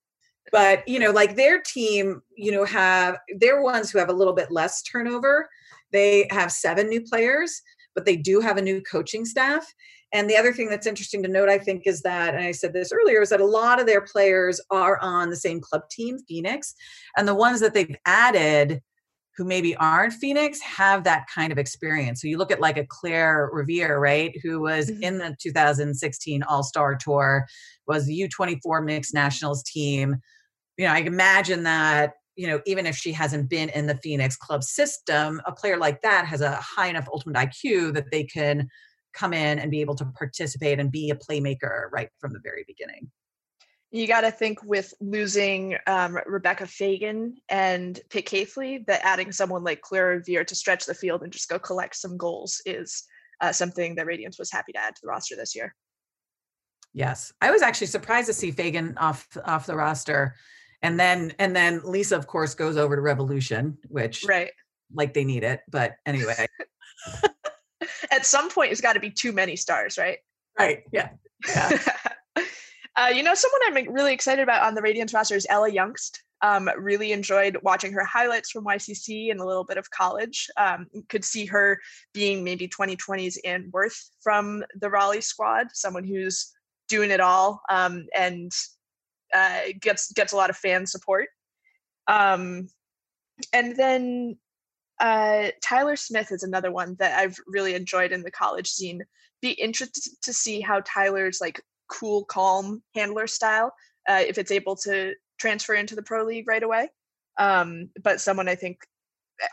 [0.52, 4.32] but you know, like their team, you know, have they're ones who have a little
[4.32, 5.50] bit less turnover.
[5.92, 7.60] They have seven new players,
[7.94, 9.70] but they do have a new coaching staff.
[10.14, 12.72] And the other thing that's interesting to note, I think, is that, and I said
[12.72, 16.18] this earlier, is that a lot of their players are on the same club team,
[16.26, 16.74] Phoenix,
[17.18, 18.80] and the ones that they've added
[19.38, 22.20] who maybe aren't Phoenix have that kind of experience.
[22.20, 25.04] So you look at like a Claire Revere, right, who was mm-hmm.
[25.04, 27.46] in the 2016 All Star Tour,
[27.86, 30.16] was the U24 mixed nationals team.
[30.76, 34.36] You know, I imagine that you know, even if she hasn't been in the Phoenix
[34.36, 38.68] club system, a player like that has a high enough ultimate IQ that they can
[39.12, 42.64] come in and be able to participate and be a playmaker right from the very
[42.68, 43.10] beginning.
[43.90, 49.64] You got to think with losing um, Rebecca Fagan and Pitt Caithley that adding someone
[49.64, 53.04] like Claire Revere to stretch the field and just go collect some goals is
[53.40, 55.74] uh, something that Radiance was happy to add to the roster this year.
[56.92, 60.34] Yes, I was actually surprised to see Fagan off off the roster,
[60.82, 64.50] and then and then Lisa, of course, goes over to Revolution, which right
[64.94, 66.46] like they need it, but anyway.
[68.10, 70.18] At some point, it's got to be too many stars, right?
[70.58, 70.82] Right.
[70.92, 71.10] Yeah.
[71.46, 71.78] Yeah.
[72.96, 76.18] Uh, you know, someone I'm really excited about on the Radiance roster is Ella Youngst.
[76.40, 80.48] Um, really enjoyed watching her highlights from YCC and a little bit of college.
[80.56, 81.80] Um, could see her
[82.14, 86.52] being maybe 2020s Anne Worth from the Raleigh squad, someone who's
[86.88, 88.52] doing it all um, and
[89.34, 91.28] uh, gets gets a lot of fan support.
[92.06, 92.68] Um,
[93.52, 94.38] and then
[95.00, 99.02] uh, Tyler Smith is another one that I've really enjoyed in the college scene.
[99.40, 103.72] Be interested to see how Tyler's like cool, calm handler style,
[104.08, 106.88] uh, if it's able to transfer into the pro league right away.
[107.38, 108.78] Um, but someone I think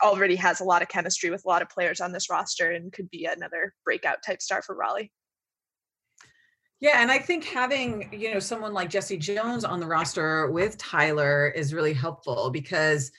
[0.02, 2.92] already has a lot of chemistry with a lot of players on this roster and
[2.92, 5.12] could be another breakout type star for Raleigh.
[6.80, 10.76] Yeah, and I think having, you know, someone like Jesse Jones on the roster with
[10.76, 13.10] Tyler is really helpful because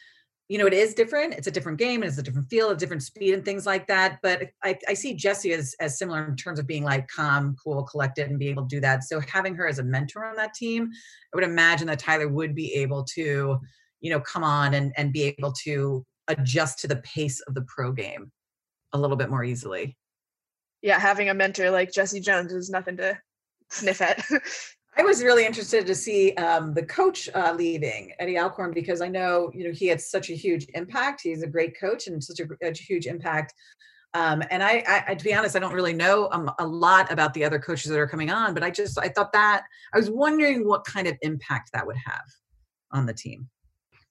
[0.50, 1.34] you know, it is different.
[1.34, 4.20] It's a different game it's a different feel, a different speed and things like that.
[4.24, 7.84] But I, I see Jesse as, as similar in terms of being like calm, cool,
[7.84, 9.04] collected and be able to do that.
[9.04, 10.90] So having her as a mentor on that team,
[11.34, 13.60] I would imagine that Tyler would be able to,
[14.00, 17.66] you know, come on and, and be able to adjust to the pace of the
[17.68, 18.32] pro game
[18.94, 19.98] a little bit more easily.
[20.82, 23.20] Yeah, having a mentor like Jesse Jones is nothing to
[23.70, 24.24] sniff at.
[25.00, 29.08] I was really interested to see um, the coach uh, leaving Eddie Alcorn because I
[29.08, 31.22] know you know he had such a huge impact.
[31.22, 33.54] He's a great coach and such a, a huge impact.
[34.16, 37.34] Um, and I, I, to be honest, I don't really know um, a lot about
[37.36, 40.10] the other coaches that are coming on, but I just I thought that I was
[40.10, 42.26] wondering what kind of impact that would have
[42.92, 43.48] on the team.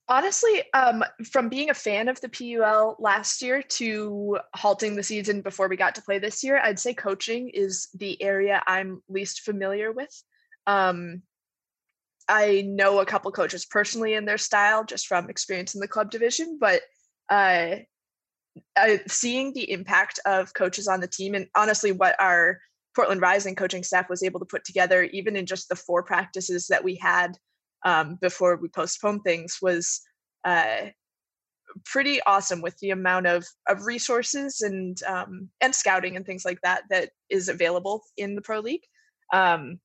[0.08, 5.40] Honestly, um, from being a fan of the PUL last year to halting the season
[5.40, 9.40] before we got to play this year, I'd say coaching is the area I'm least
[9.40, 10.22] familiar with.
[10.66, 11.22] Um,
[12.28, 16.10] I know a couple coaches personally in their style just from experience in the club
[16.10, 16.82] division, but
[17.28, 17.76] uh,
[19.06, 22.58] seeing the impact of coaches on the team and honestly what our
[22.96, 26.66] Portland Rising coaching staff was able to put together, even in just the four practices
[26.68, 27.36] that we had
[27.84, 30.00] um, before we postponed things, was
[30.44, 30.86] uh,
[31.84, 36.58] pretty awesome with the amount of of resources and um, and scouting and things like
[36.62, 38.84] that that is available in the pro league.
[39.32, 39.78] Um,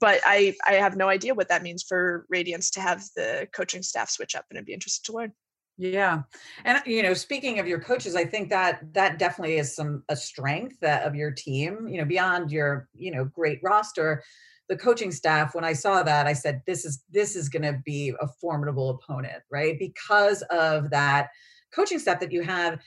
[0.00, 3.82] but I I have no idea what that means for Radiance to have the coaching
[3.82, 5.32] staff switch up, and I'd be interested to learn.
[5.80, 6.22] Yeah,
[6.64, 10.16] and you know, speaking of your coaches, I think that that definitely is some a
[10.16, 11.86] strength that of your team.
[11.88, 14.22] You know, beyond your you know great roster,
[14.68, 15.54] the coaching staff.
[15.54, 18.90] When I saw that, I said, "This is this is going to be a formidable
[18.90, 21.28] opponent, right?" Because of that
[21.72, 22.80] coaching staff that you have,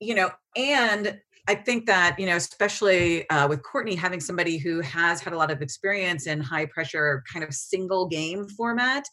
[0.00, 4.80] you know, and I think that, you know, especially uh, with Courtney having somebody who
[4.80, 9.04] has had a lot of experience in high pressure kind of single game format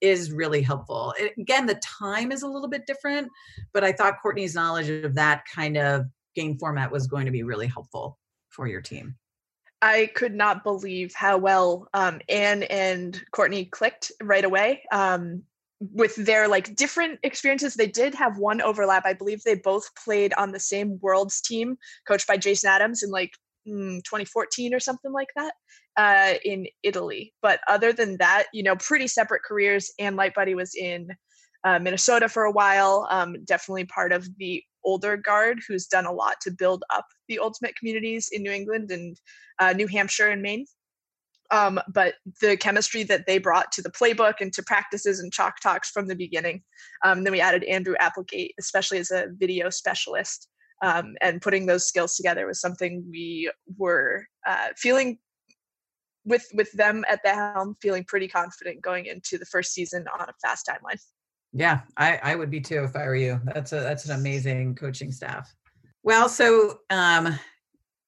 [0.00, 1.14] is really helpful.
[1.18, 3.28] It, again, the time is a little bit different,
[3.72, 7.42] but I thought Courtney's knowledge of that kind of game format was going to be
[7.42, 8.18] really helpful
[8.50, 9.16] for your team.
[9.82, 14.82] I could not believe how well um, Anne and Courtney clicked right away.
[14.90, 15.42] Um,
[15.80, 17.74] with their like different experiences.
[17.74, 19.04] They did have one overlap.
[19.04, 21.76] I believe they both played on the same worlds team
[22.08, 23.32] coached by jason adams in like
[23.68, 25.52] mm, 2014 or something like that
[25.96, 27.34] uh, in italy.
[27.42, 31.08] But other than that you know pretty separate careers and light buddy was in
[31.64, 36.12] uh, minnesota for a while um, definitely part of the older guard who's done a
[36.12, 39.16] lot to build up the ultimate communities in new england and
[39.58, 40.64] uh, new hampshire and maine
[41.50, 45.60] um, but the chemistry that they brought to the playbook and to practices and chalk
[45.60, 46.62] talks from the beginning.
[47.04, 50.48] Um, then we added Andrew Applegate, especially as a video specialist.
[50.82, 55.18] Um, and putting those skills together was something we were uh, feeling
[56.26, 60.28] with with them at the helm, feeling pretty confident going into the first season on
[60.28, 61.00] a fast timeline.
[61.52, 63.40] Yeah, I, I would be too if I were you.
[63.54, 65.50] That's a that's an amazing coaching staff.
[66.02, 67.38] Well, so um,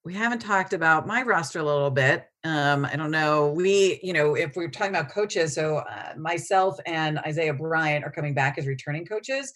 [0.09, 2.25] we haven't talked about my roster a little bit.
[2.42, 3.53] Um, I don't know.
[3.53, 8.11] We, you know, if we're talking about coaches, so uh, myself and Isaiah Bryant are
[8.11, 9.53] coming back as returning coaches.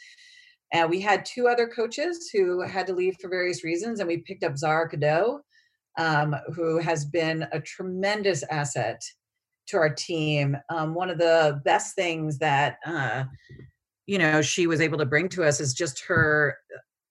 [0.70, 4.18] And we had two other coaches who had to leave for various reasons, and we
[4.18, 5.40] picked up Zara Cadeau,
[5.98, 9.00] um, who has been a tremendous asset
[9.68, 10.54] to our team.
[10.68, 13.24] Um, one of the best things that uh,
[14.04, 16.58] you know she was able to bring to us is just her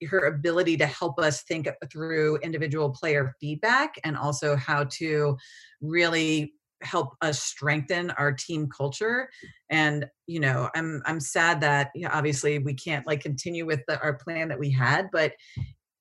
[0.09, 5.37] her ability to help us think through individual player feedback and also how to
[5.81, 9.29] really help us strengthen our team culture.
[9.69, 13.81] And you know i'm i'm sad that you know, obviously we can't like continue with
[13.87, 15.33] the, our plan that we had but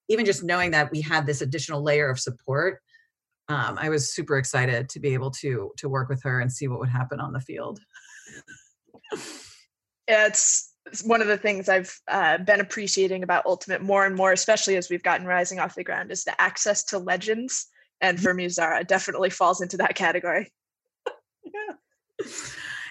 [0.08, 2.80] even just knowing that we had this additional layer of support
[3.48, 6.68] um, i was super excited to be able to to work with her and see
[6.68, 7.80] what would happen on the field.
[10.06, 10.69] It's
[11.04, 14.90] one of the things I've uh, been appreciating about Ultimate more and more, especially as
[14.90, 17.66] we've gotten Rising off the ground, is the access to legends.
[18.00, 18.24] And mm-hmm.
[18.24, 20.52] for me, Zara definitely falls into that category.
[21.44, 22.26] yeah.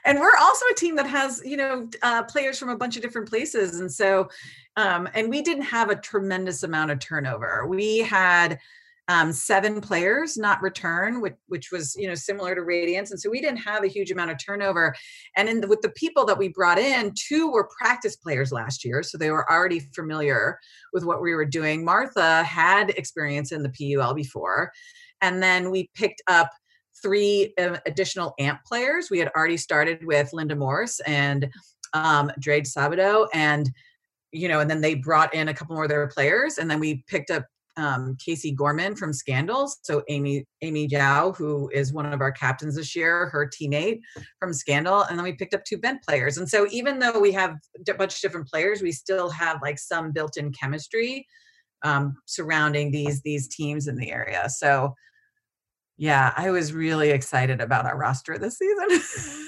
[0.06, 3.02] And we're also a team that has, you know, uh, players from a bunch of
[3.02, 3.80] different places.
[3.80, 4.30] And so,
[4.78, 7.68] um, and we didn't have a tremendous amount of turnover.
[7.68, 8.60] We had
[9.10, 13.30] um, seven players not return, which, which was you know similar to Radiance, and so
[13.30, 14.96] we didn't have a huge amount of turnover.
[15.36, 18.86] And in the, with the people that we brought in, two were practice players last
[18.86, 20.60] year, so they were already familiar
[20.94, 21.84] with what we were doing.
[21.84, 24.72] Martha had experience in the PUL before,
[25.22, 26.52] and then we picked up
[27.02, 29.10] three uh, additional AMP players.
[29.10, 31.50] We had already started with Linda Morse and
[31.94, 33.72] um, Drade Sabato, and
[34.32, 36.80] you know, and then they brought in a couple more of their players, and then
[36.80, 37.48] we picked up
[37.80, 39.80] um, Casey Gorman from Scandals.
[39.84, 44.00] So Amy Amy Zhao, who is one of our captains this year, her teammate
[44.40, 46.38] from Scandal, and then we picked up two vent players.
[46.38, 47.56] And so even though we have
[47.88, 51.26] a bunch of different players, we still have like some built-in chemistry
[51.84, 54.50] um, surrounding these these teams in the area.
[54.50, 54.94] So
[55.98, 59.48] yeah, I was really excited about our roster this season.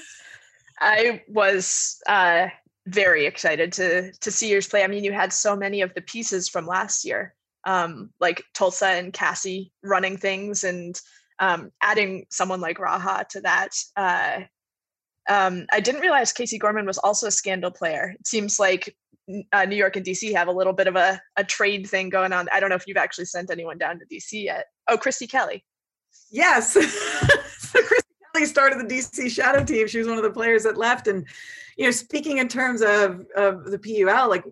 [0.80, 2.48] I was uh,
[2.86, 4.82] very excited to to see yours play.
[4.82, 7.34] I mean, you had so many of the pieces from last year
[7.64, 11.00] um, like Tulsa and Cassie running things and
[11.38, 13.70] um, adding someone like Raha to that.
[13.96, 14.40] Uh,
[15.28, 18.14] um, I didn't realize Casey Gorman was also a scandal player.
[18.18, 18.94] It seems like
[19.52, 22.32] uh, New York and DC have a little bit of a, a trade thing going
[22.32, 22.48] on.
[22.52, 24.66] I don't know if you've actually sent anyone down to DC yet.
[24.88, 25.64] Oh, Christy Kelly.
[26.30, 26.72] Yes.
[27.72, 29.86] Christy Kelly started the DC Shadow team.
[29.86, 31.06] She was one of the players that left.
[31.06, 31.26] And,
[31.76, 34.44] you know, speaking in terms of, of the PUL, like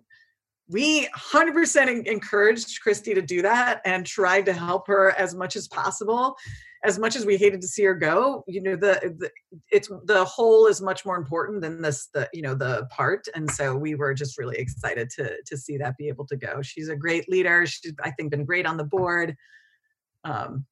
[0.71, 5.67] we 100% encouraged Christy to do that and tried to help her as much as
[5.67, 6.35] possible.
[6.83, 9.29] As much as we hated to see her go, you know, the, the
[9.69, 13.27] it's the whole is much more important than this, the you know, the part.
[13.35, 16.63] And so we were just really excited to to see that be able to go.
[16.63, 17.67] She's a great leader.
[17.67, 19.35] She's I think been great on the board.
[20.23, 20.65] Um,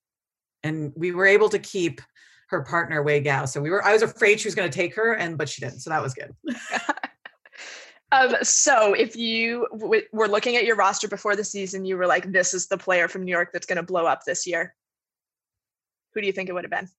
[0.64, 2.02] and we were able to keep
[2.50, 3.46] her partner Wei Gao.
[3.46, 5.62] So we were I was afraid she was going to take her, and but she
[5.62, 5.82] didn't.
[5.82, 6.34] So that was good.
[8.12, 12.08] Um, so if you w- were looking at your roster before the season, you were
[12.08, 14.76] like, this is the player from New York that's going to blow up this year.
[16.14, 16.90] Who do you think it would have been?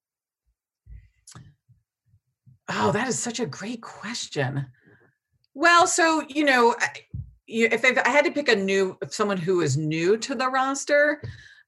[2.68, 4.66] Oh, that is such a great question.
[5.54, 6.76] Well, so, you know,
[7.48, 11.20] if I had to pick a new, someone who is new to the roster,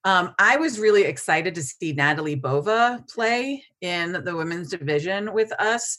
[0.05, 5.51] um, I was really excited to see Natalie Bova play in the women's division with
[5.59, 5.97] us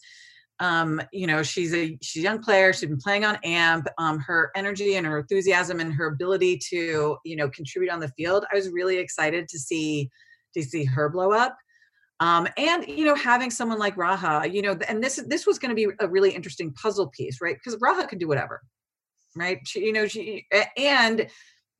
[0.61, 2.73] um, you know, she's a she's a young player.
[2.73, 3.87] She's been playing on AMP.
[3.99, 8.09] Um, her energy and her enthusiasm and her ability to, you know, contribute on the
[8.09, 8.45] field.
[8.53, 10.11] I was really excited to see
[10.55, 11.57] to see her blow up.
[12.21, 15.71] Um, and you know, having someone like Raha, you know, and this this was going
[15.71, 17.57] to be a really interesting puzzle piece, right?
[17.57, 18.63] Because Raha could do whatever,
[19.35, 19.59] right?
[19.67, 20.47] She, you know, she
[20.77, 21.27] and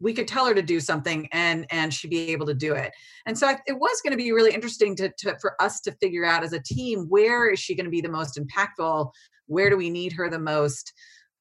[0.05, 2.93] we could tell her to do something and and she'd be able to do it.
[3.27, 5.93] And so I, it was going to be really interesting to, to for us to
[5.93, 9.11] figure out as a team where is she going to be the most impactful?
[9.47, 10.93] Where do we need her the most?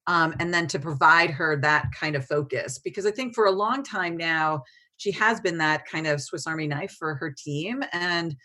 [0.07, 3.51] Um, and then to provide her that kind of focus because i think for a
[3.51, 4.61] long time now
[4.97, 7.83] she has been that kind of swiss army knife for her team.
[7.93, 8.35] And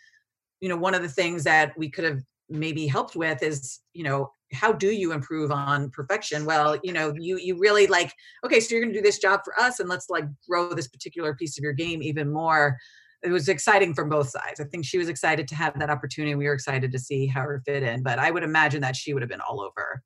[0.61, 4.03] you know one of the things that we could have maybe helped with is you
[4.03, 6.45] know how do you improve on perfection?
[6.45, 8.13] Well you know you you really like
[8.45, 10.87] okay so you're going to do this job for us and let's like grow this
[10.87, 12.77] particular piece of your game even more.
[13.21, 14.61] It was exciting from both sides.
[14.61, 17.41] I think she was excited to have that opportunity we were excited to see how
[17.41, 20.01] her fit in but i would imagine that she would have been all over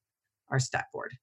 [0.50, 1.14] our stat board.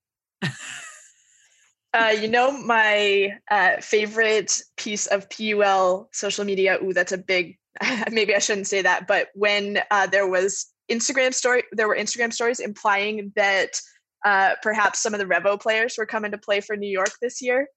[1.93, 6.79] Uh, you know my uh, favorite piece of pul social media?
[6.83, 7.59] Ooh that's a big
[8.11, 12.32] maybe i shouldn't say that but when uh, there was Instagram story, there were Instagram
[12.32, 13.80] stories implying that
[14.24, 17.41] uh, perhaps some of the Revo players were coming to play for New York this
[17.41, 17.68] year.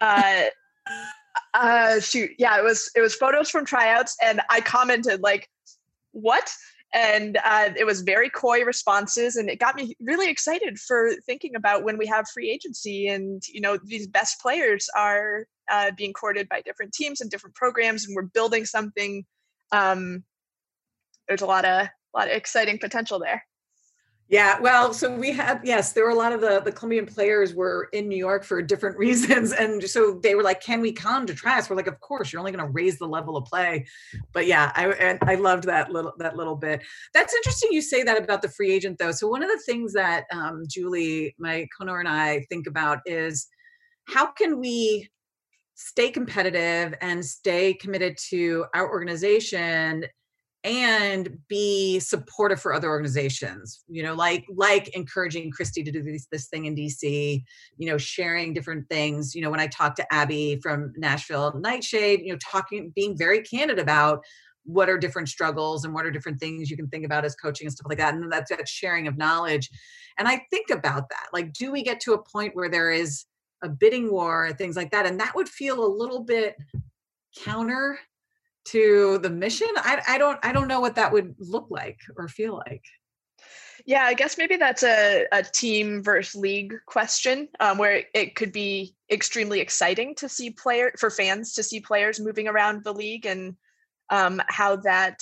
[0.00, 0.44] Uh,
[1.54, 5.48] uh, shoot, yeah, it was it was photos from tryouts, and I commented like,
[6.12, 6.52] "What?"
[6.94, 11.56] And uh, it was very coy responses, and it got me really excited for thinking
[11.56, 16.12] about when we have free agency, and you know these best players are uh, being
[16.12, 19.24] courted by different teams and different programs, and we're building something.
[19.72, 20.24] Um,
[21.28, 23.42] there's a lot of a lot of exciting potential there.
[24.32, 27.54] Yeah, well, so we had yes, there were a lot of the the Colombian players
[27.54, 31.26] were in New York for different reasons, and so they were like, "Can we come
[31.26, 33.44] to try us?" We're like, "Of course, you're only going to raise the level of
[33.44, 33.84] play."
[34.32, 36.80] But yeah, I and I loved that little that little bit.
[37.12, 37.72] That's interesting.
[37.72, 39.12] You say that about the free agent though.
[39.12, 43.48] So one of the things that um, Julie, my co and I think about is
[44.06, 45.10] how can we
[45.74, 50.06] stay competitive and stay committed to our organization
[50.64, 56.26] and be supportive for other organizations you know like like encouraging christy to do this
[56.30, 57.42] this thing in dc
[57.78, 59.34] you know sharing different things.
[59.34, 63.42] You know when i talked to abby from nashville nightshade you know talking being very
[63.42, 64.20] candid about
[64.64, 67.66] what are different struggles and what are different things you can think about as coaching
[67.66, 69.68] and stuff like that and that's that sharing of knowledge.
[70.18, 73.24] And i think about that like do we get to a point where there is
[73.62, 75.06] a bidding war things like that?
[75.06, 76.56] And that would feel a little bit
[77.38, 77.98] counter
[78.64, 82.28] to the mission i, I don't i don't know what that would look like or
[82.28, 82.82] feel like
[83.84, 88.52] yeah, I guess maybe that's a, a team versus league question um, where it could
[88.52, 93.26] be extremely exciting to see player for fans to see players moving around the league
[93.26, 93.56] and
[94.10, 95.20] um, how that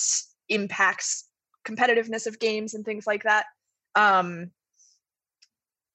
[0.48, 1.28] impacts
[1.64, 3.46] competitiveness of games and things like that.
[3.94, 4.50] Um,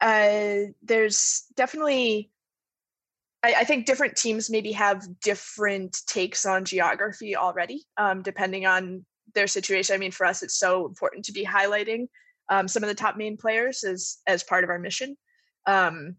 [0.01, 2.31] uh, there's definitely,
[3.45, 9.05] I, I, think different teams maybe have different takes on geography already, um, depending on
[9.35, 9.93] their situation.
[9.93, 12.07] I mean, for us, it's so important to be highlighting
[12.49, 15.15] um, some of the top Maine players as as part of our mission.
[15.67, 16.15] Um,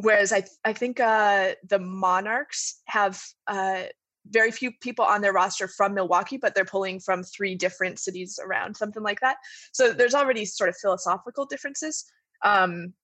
[0.00, 3.82] whereas I I think uh, the Monarchs have uh,
[4.30, 8.38] very few people on their roster from Milwaukee, but they're pulling from three different cities
[8.42, 9.36] around, something like that.
[9.72, 12.04] So there's already sort of philosophical differences.
[12.44, 12.94] Um,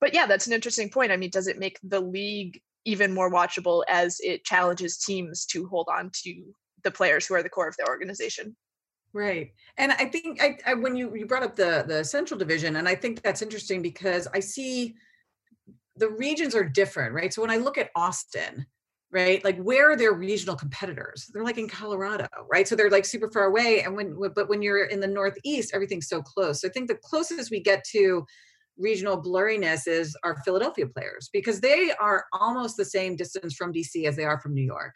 [0.00, 1.12] but yeah, that's an interesting point.
[1.12, 5.66] I mean, does it make the league even more watchable as it challenges teams to
[5.66, 6.42] hold on to
[6.82, 8.56] the players who are the core of their organization?
[9.12, 9.52] Right.
[9.76, 12.88] And I think I, I, when you, you brought up the the central division, and
[12.88, 14.94] I think that's interesting because I see
[15.96, 17.32] the regions are different, right?
[17.32, 18.66] So when I look at Austin,
[19.10, 21.28] right, like where are their regional competitors?
[21.32, 22.68] They're like in Colorado, right?
[22.68, 23.82] So they're like super far away.
[23.82, 26.60] And when but when you're in the Northeast, everything's so close.
[26.60, 28.24] So I think the closest we get to
[28.80, 34.06] regional blurriness is our Philadelphia players because they are almost the same distance from DC
[34.06, 34.94] as they are from New York.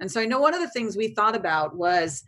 [0.00, 2.22] And so I know one of the things we thought about was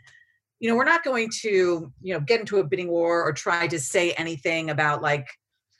[0.63, 3.67] you know, we're not going to, you know, get into a bidding war or try
[3.67, 5.27] to say anything about like,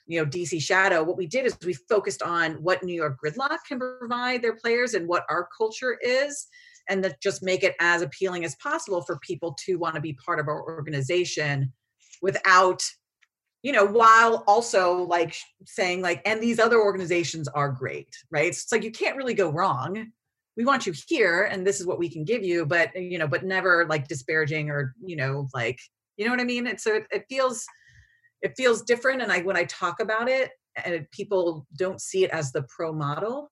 [0.07, 1.01] you know, DC Shadow.
[1.03, 4.93] What we did is we focused on what New York Gridlock can provide their players
[4.93, 6.47] and what our culture is,
[6.89, 10.11] and that just make it as appealing as possible for people to want to be
[10.25, 11.71] part of our organization
[12.21, 12.83] without
[13.63, 15.35] you know while also like
[15.65, 18.47] saying like and these other organizations are great right?
[18.47, 20.11] It's like you can't really go wrong.
[20.55, 23.27] We want you here and this is what we can give you but you know
[23.27, 25.79] but never like disparaging or you know like
[26.17, 26.67] you know what i mean?
[26.67, 27.65] And so it, it feels
[28.43, 30.51] it feels different and i when i talk about it
[30.83, 33.49] and people don't see it as the pro model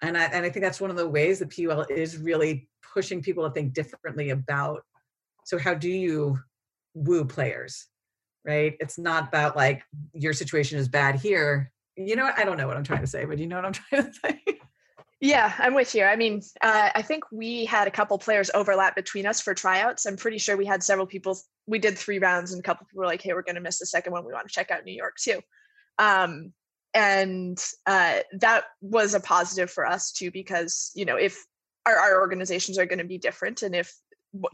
[0.00, 3.20] and I, and I think that's one of the ways that PUL is really pushing
[3.20, 4.82] people to think differently about
[5.44, 6.38] so how do you
[6.94, 7.86] woo players
[8.48, 9.82] right it's not about like
[10.14, 13.24] your situation is bad here you know i don't know what i'm trying to say
[13.24, 14.58] but you know what i'm trying to say
[15.20, 16.04] yeah, I'm with you.
[16.04, 20.06] I mean, uh, I think we had a couple players overlap between us for tryouts.
[20.06, 21.40] I'm pretty sure we had several people.
[21.66, 23.80] We did three rounds, and a couple people were like, "Hey, we're going to miss
[23.80, 24.24] the second one.
[24.24, 25.40] We want to check out New York too."
[25.98, 26.52] Um,
[26.94, 31.44] and uh, that was a positive for us too, because you know, if
[31.84, 33.92] our, our organizations are going to be different, and if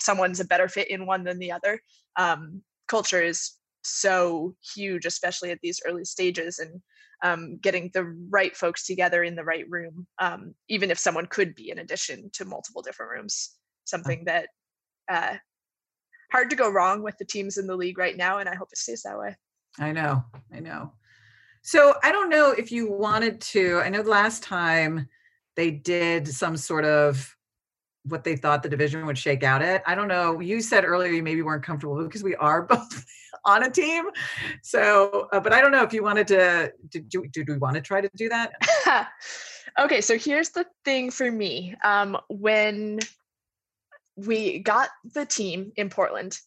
[0.00, 1.78] someone's a better fit in one than the other,
[2.16, 3.52] um, culture is
[3.84, 6.80] so huge, especially at these early stages, and
[7.22, 11.54] um, getting the right folks together in the right room, um, even if someone could
[11.54, 13.56] be in addition to multiple different rooms.
[13.84, 14.48] Something that
[15.10, 15.34] uh,
[16.32, 18.68] hard to go wrong with the teams in the league right now, and I hope
[18.72, 19.36] it stays that way.
[19.78, 20.92] I know, I know.
[21.62, 23.80] So I don't know if you wanted to.
[23.80, 25.08] I know last time
[25.56, 27.34] they did some sort of
[28.04, 29.82] what they thought the division would shake out at.
[29.86, 30.40] I don't know.
[30.40, 33.04] You said earlier you maybe weren't comfortable because we are both
[33.44, 34.06] on a team.
[34.62, 36.72] So, uh, but I don't know if you wanted to.
[36.88, 38.52] Did, do, did we want to try to do that?
[39.80, 41.74] okay, so here's the thing for me.
[41.84, 43.00] Um, when
[44.16, 46.38] we got the team in Portland,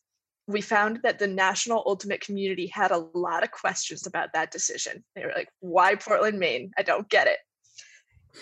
[0.48, 5.04] we found that the national ultimate community had a lot of questions about that decision.
[5.16, 6.72] They were like, "Why Portland, Maine?
[6.78, 7.40] I don't get it."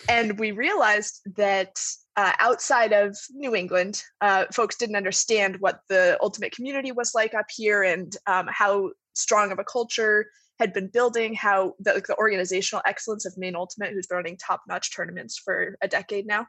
[0.10, 1.80] And we realized that
[2.18, 7.34] uh, outside of New England, uh, folks didn't understand what the ultimate community was like
[7.34, 10.26] up here and um, how strong of a culture
[10.60, 14.38] had been building, how the, like, the organizational excellence of Maine Ultimate, who's been running
[14.38, 16.48] top notch tournaments for a decade now.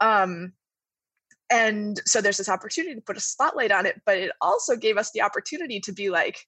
[0.00, 0.54] Um,
[1.50, 4.96] and so there's this opportunity to put a spotlight on it, but it also gave
[4.96, 6.38] us the opportunity to be like,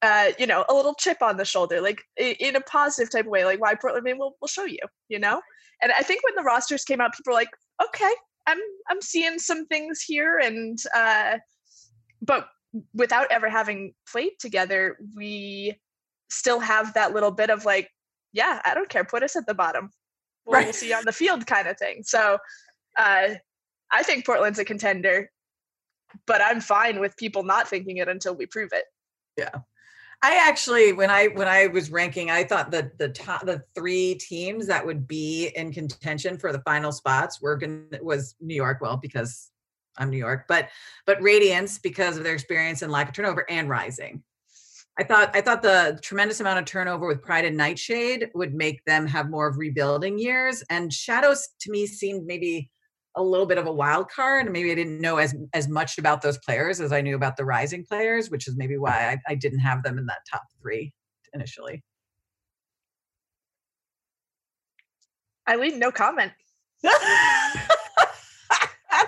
[0.00, 3.30] uh, you know, a little chip on the shoulder, like in a positive type of
[3.30, 4.78] way, like why Portland Maine will will show you,
[5.08, 5.40] you know.
[5.82, 7.50] And I think when the rosters came out, people were like,
[7.84, 8.12] okay,
[8.46, 8.58] I'm
[8.88, 11.38] I'm seeing some things here, and uh,
[12.20, 12.48] but
[12.94, 15.78] without ever having played together, we
[16.30, 17.90] still have that little bit of like,
[18.32, 19.90] yeah, I don't care, put us at the bottom,
[20.46, 20.64] we'll, right.
[20.64, 22.02] we'll see you on the field kind of thing.
[22.02, 22.38] So
[22.98, 23.34] uh,
[23.92, 25.30] I think Portland's a contender,
[26.26, 28.84] but I'm fine with people not thinking it until we prove it.
[29.36, 29.60] Yeah.
[30.24, 34.14] I actually, when I when I was ranking, I thought that the top the three
[34.14, 38.78] teams that would be in contention for the final spots were going was New York.
[38.80, 39.50] Well, because
[39.98, 40.68] I'm New York, but
[41.06, 44.22] but Radiance because of their experience and lack of turnover and Rising.
[44.96, 48.84] I thought I thought the tremendous amount of turnover with Pride and Nightshade would make
[48.84, 50.62] them have more of rebuilding years.
[50.70, 52.70] And Shadows to me seemed maybe
[53.16, 54.50] a little bit of a wild card.
[54.50, 57.44] Maybe I didn't know as as much about those players as I knew about the
[57.44, 60.92] Rising players, which is maybe why I, I didn't have them in that top three
[61.34, 61.82] initially.
[65.48, 66.32] Eileen, no comment.
[66.82, 66.94] That's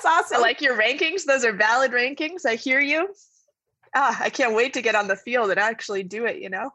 [0.05, 0.38] awesome.
[0.38, 1.24] I like your rankings.
[1.24, 2.46] Those are valid rankings.
[2.46, 3.14] I hear you.
[3.94, 6.70] Ah, I can't wait to get on the field and actually do it, you know?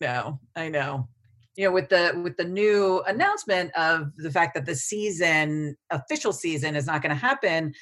[0.00, 1.08] No, I know.
[1.56, 6.32] You know, with the with the new announcement of the fact that the season, official
[6.32, 7.74] season, is not going to happen,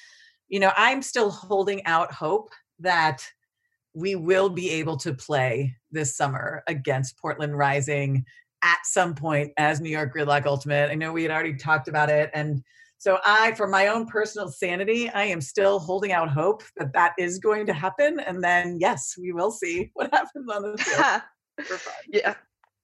[0.49, 2.51] you know, I'm still holding out hope
[2.81, 3.27] that
[3.95, 8.25] we will be able to play this summer against Portland Rising
[8.63, 10.91] at some point as New York Gridlock Ultimate.
[10.91, 12.31] I know we had already talked about it.
[12.35, 12.63] And
[12.99, 17.13] so I, for my own personal sanity, I am still holding out hope that that
[17.19, 18.19] is going to happen.
[18.21, 21.81] And then, yes, we will see what happens on the field.
[22.09, 22.35] yeah,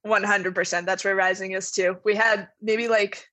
[0.07, 0.87] 100%.
[0.87, 1.97] That's where Rising is too.
[2.05, 3.27] We had maybe like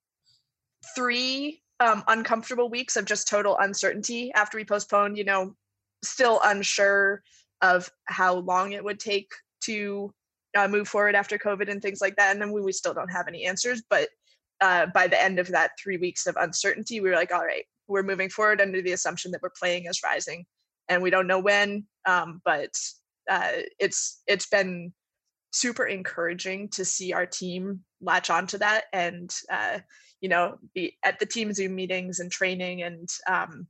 [0.96, 5.56] three um, uncomfortable weeks of just total uncertainty after we postponed, you know,
[6.04, 7.24] still unsure
[7.62, 9.32] of how long it would take
[9.66, 10.14] to
[10.56, 12.32] uh, move forward after COVID and things like that.
[12.32, 13.84] And then we, we still don't have any answers.
[13.90, 14.10] But
[14.62, 17.66] uh, by the end of that three weeks of uncertainty, we were like, all right,
[17.88, 20.46] we're moving forward under the assumption that we're playing as Rising,
[20.88, 21.86] and we don't know when.
[22.08, 22.72] Um, but
[23.30, 24.94] uh, it's it's been
[25.52, 29.80] super encouraging to see our team latch onto that and uh,
[30.22, 33.68] you know be at the team Zoom meetings and training and um,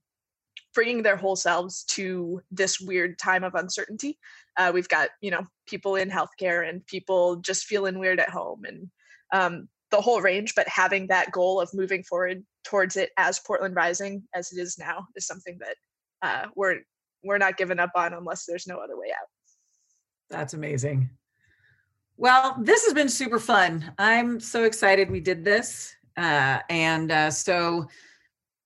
[0.74, 4.18] bringing their whole selves to this weird time of uncertainty.
[4.58, 8.64] Uh, we've got you know people in healthcare and people just feeling weird at home
[8.66, 8.90] and
[9.34, 10.54] um, the whole range.
[10.56, 14.78] But having that goal of moving forward towards it as Portland Rising as it is
[14.78, 15.76] now is something that
[16.22, 16.80] uh, we're
[17.24, 19.28] we're not giving up on unless there's no other way out.
[20.30, 21.10] That's amazing.
[22.22, 23.94] Well, this has been super fun.
[23.98, 27.88] I'm so excited we did this, uh, and uh, so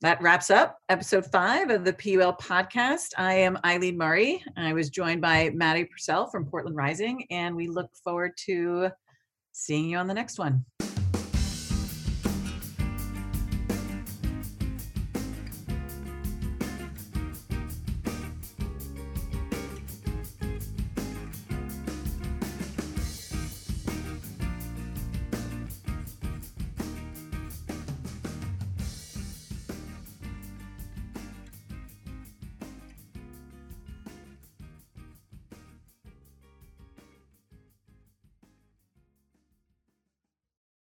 [0.02, 3.14] that wraps up episode five of the PUL podcast.
[3.18, 4.44] I am Eileen Murray.
[4.58, 8.90] I was joined by Maddie Purcell from Portland Rising, and we look forward to
[9.54, 10.66] seeing you on the next one.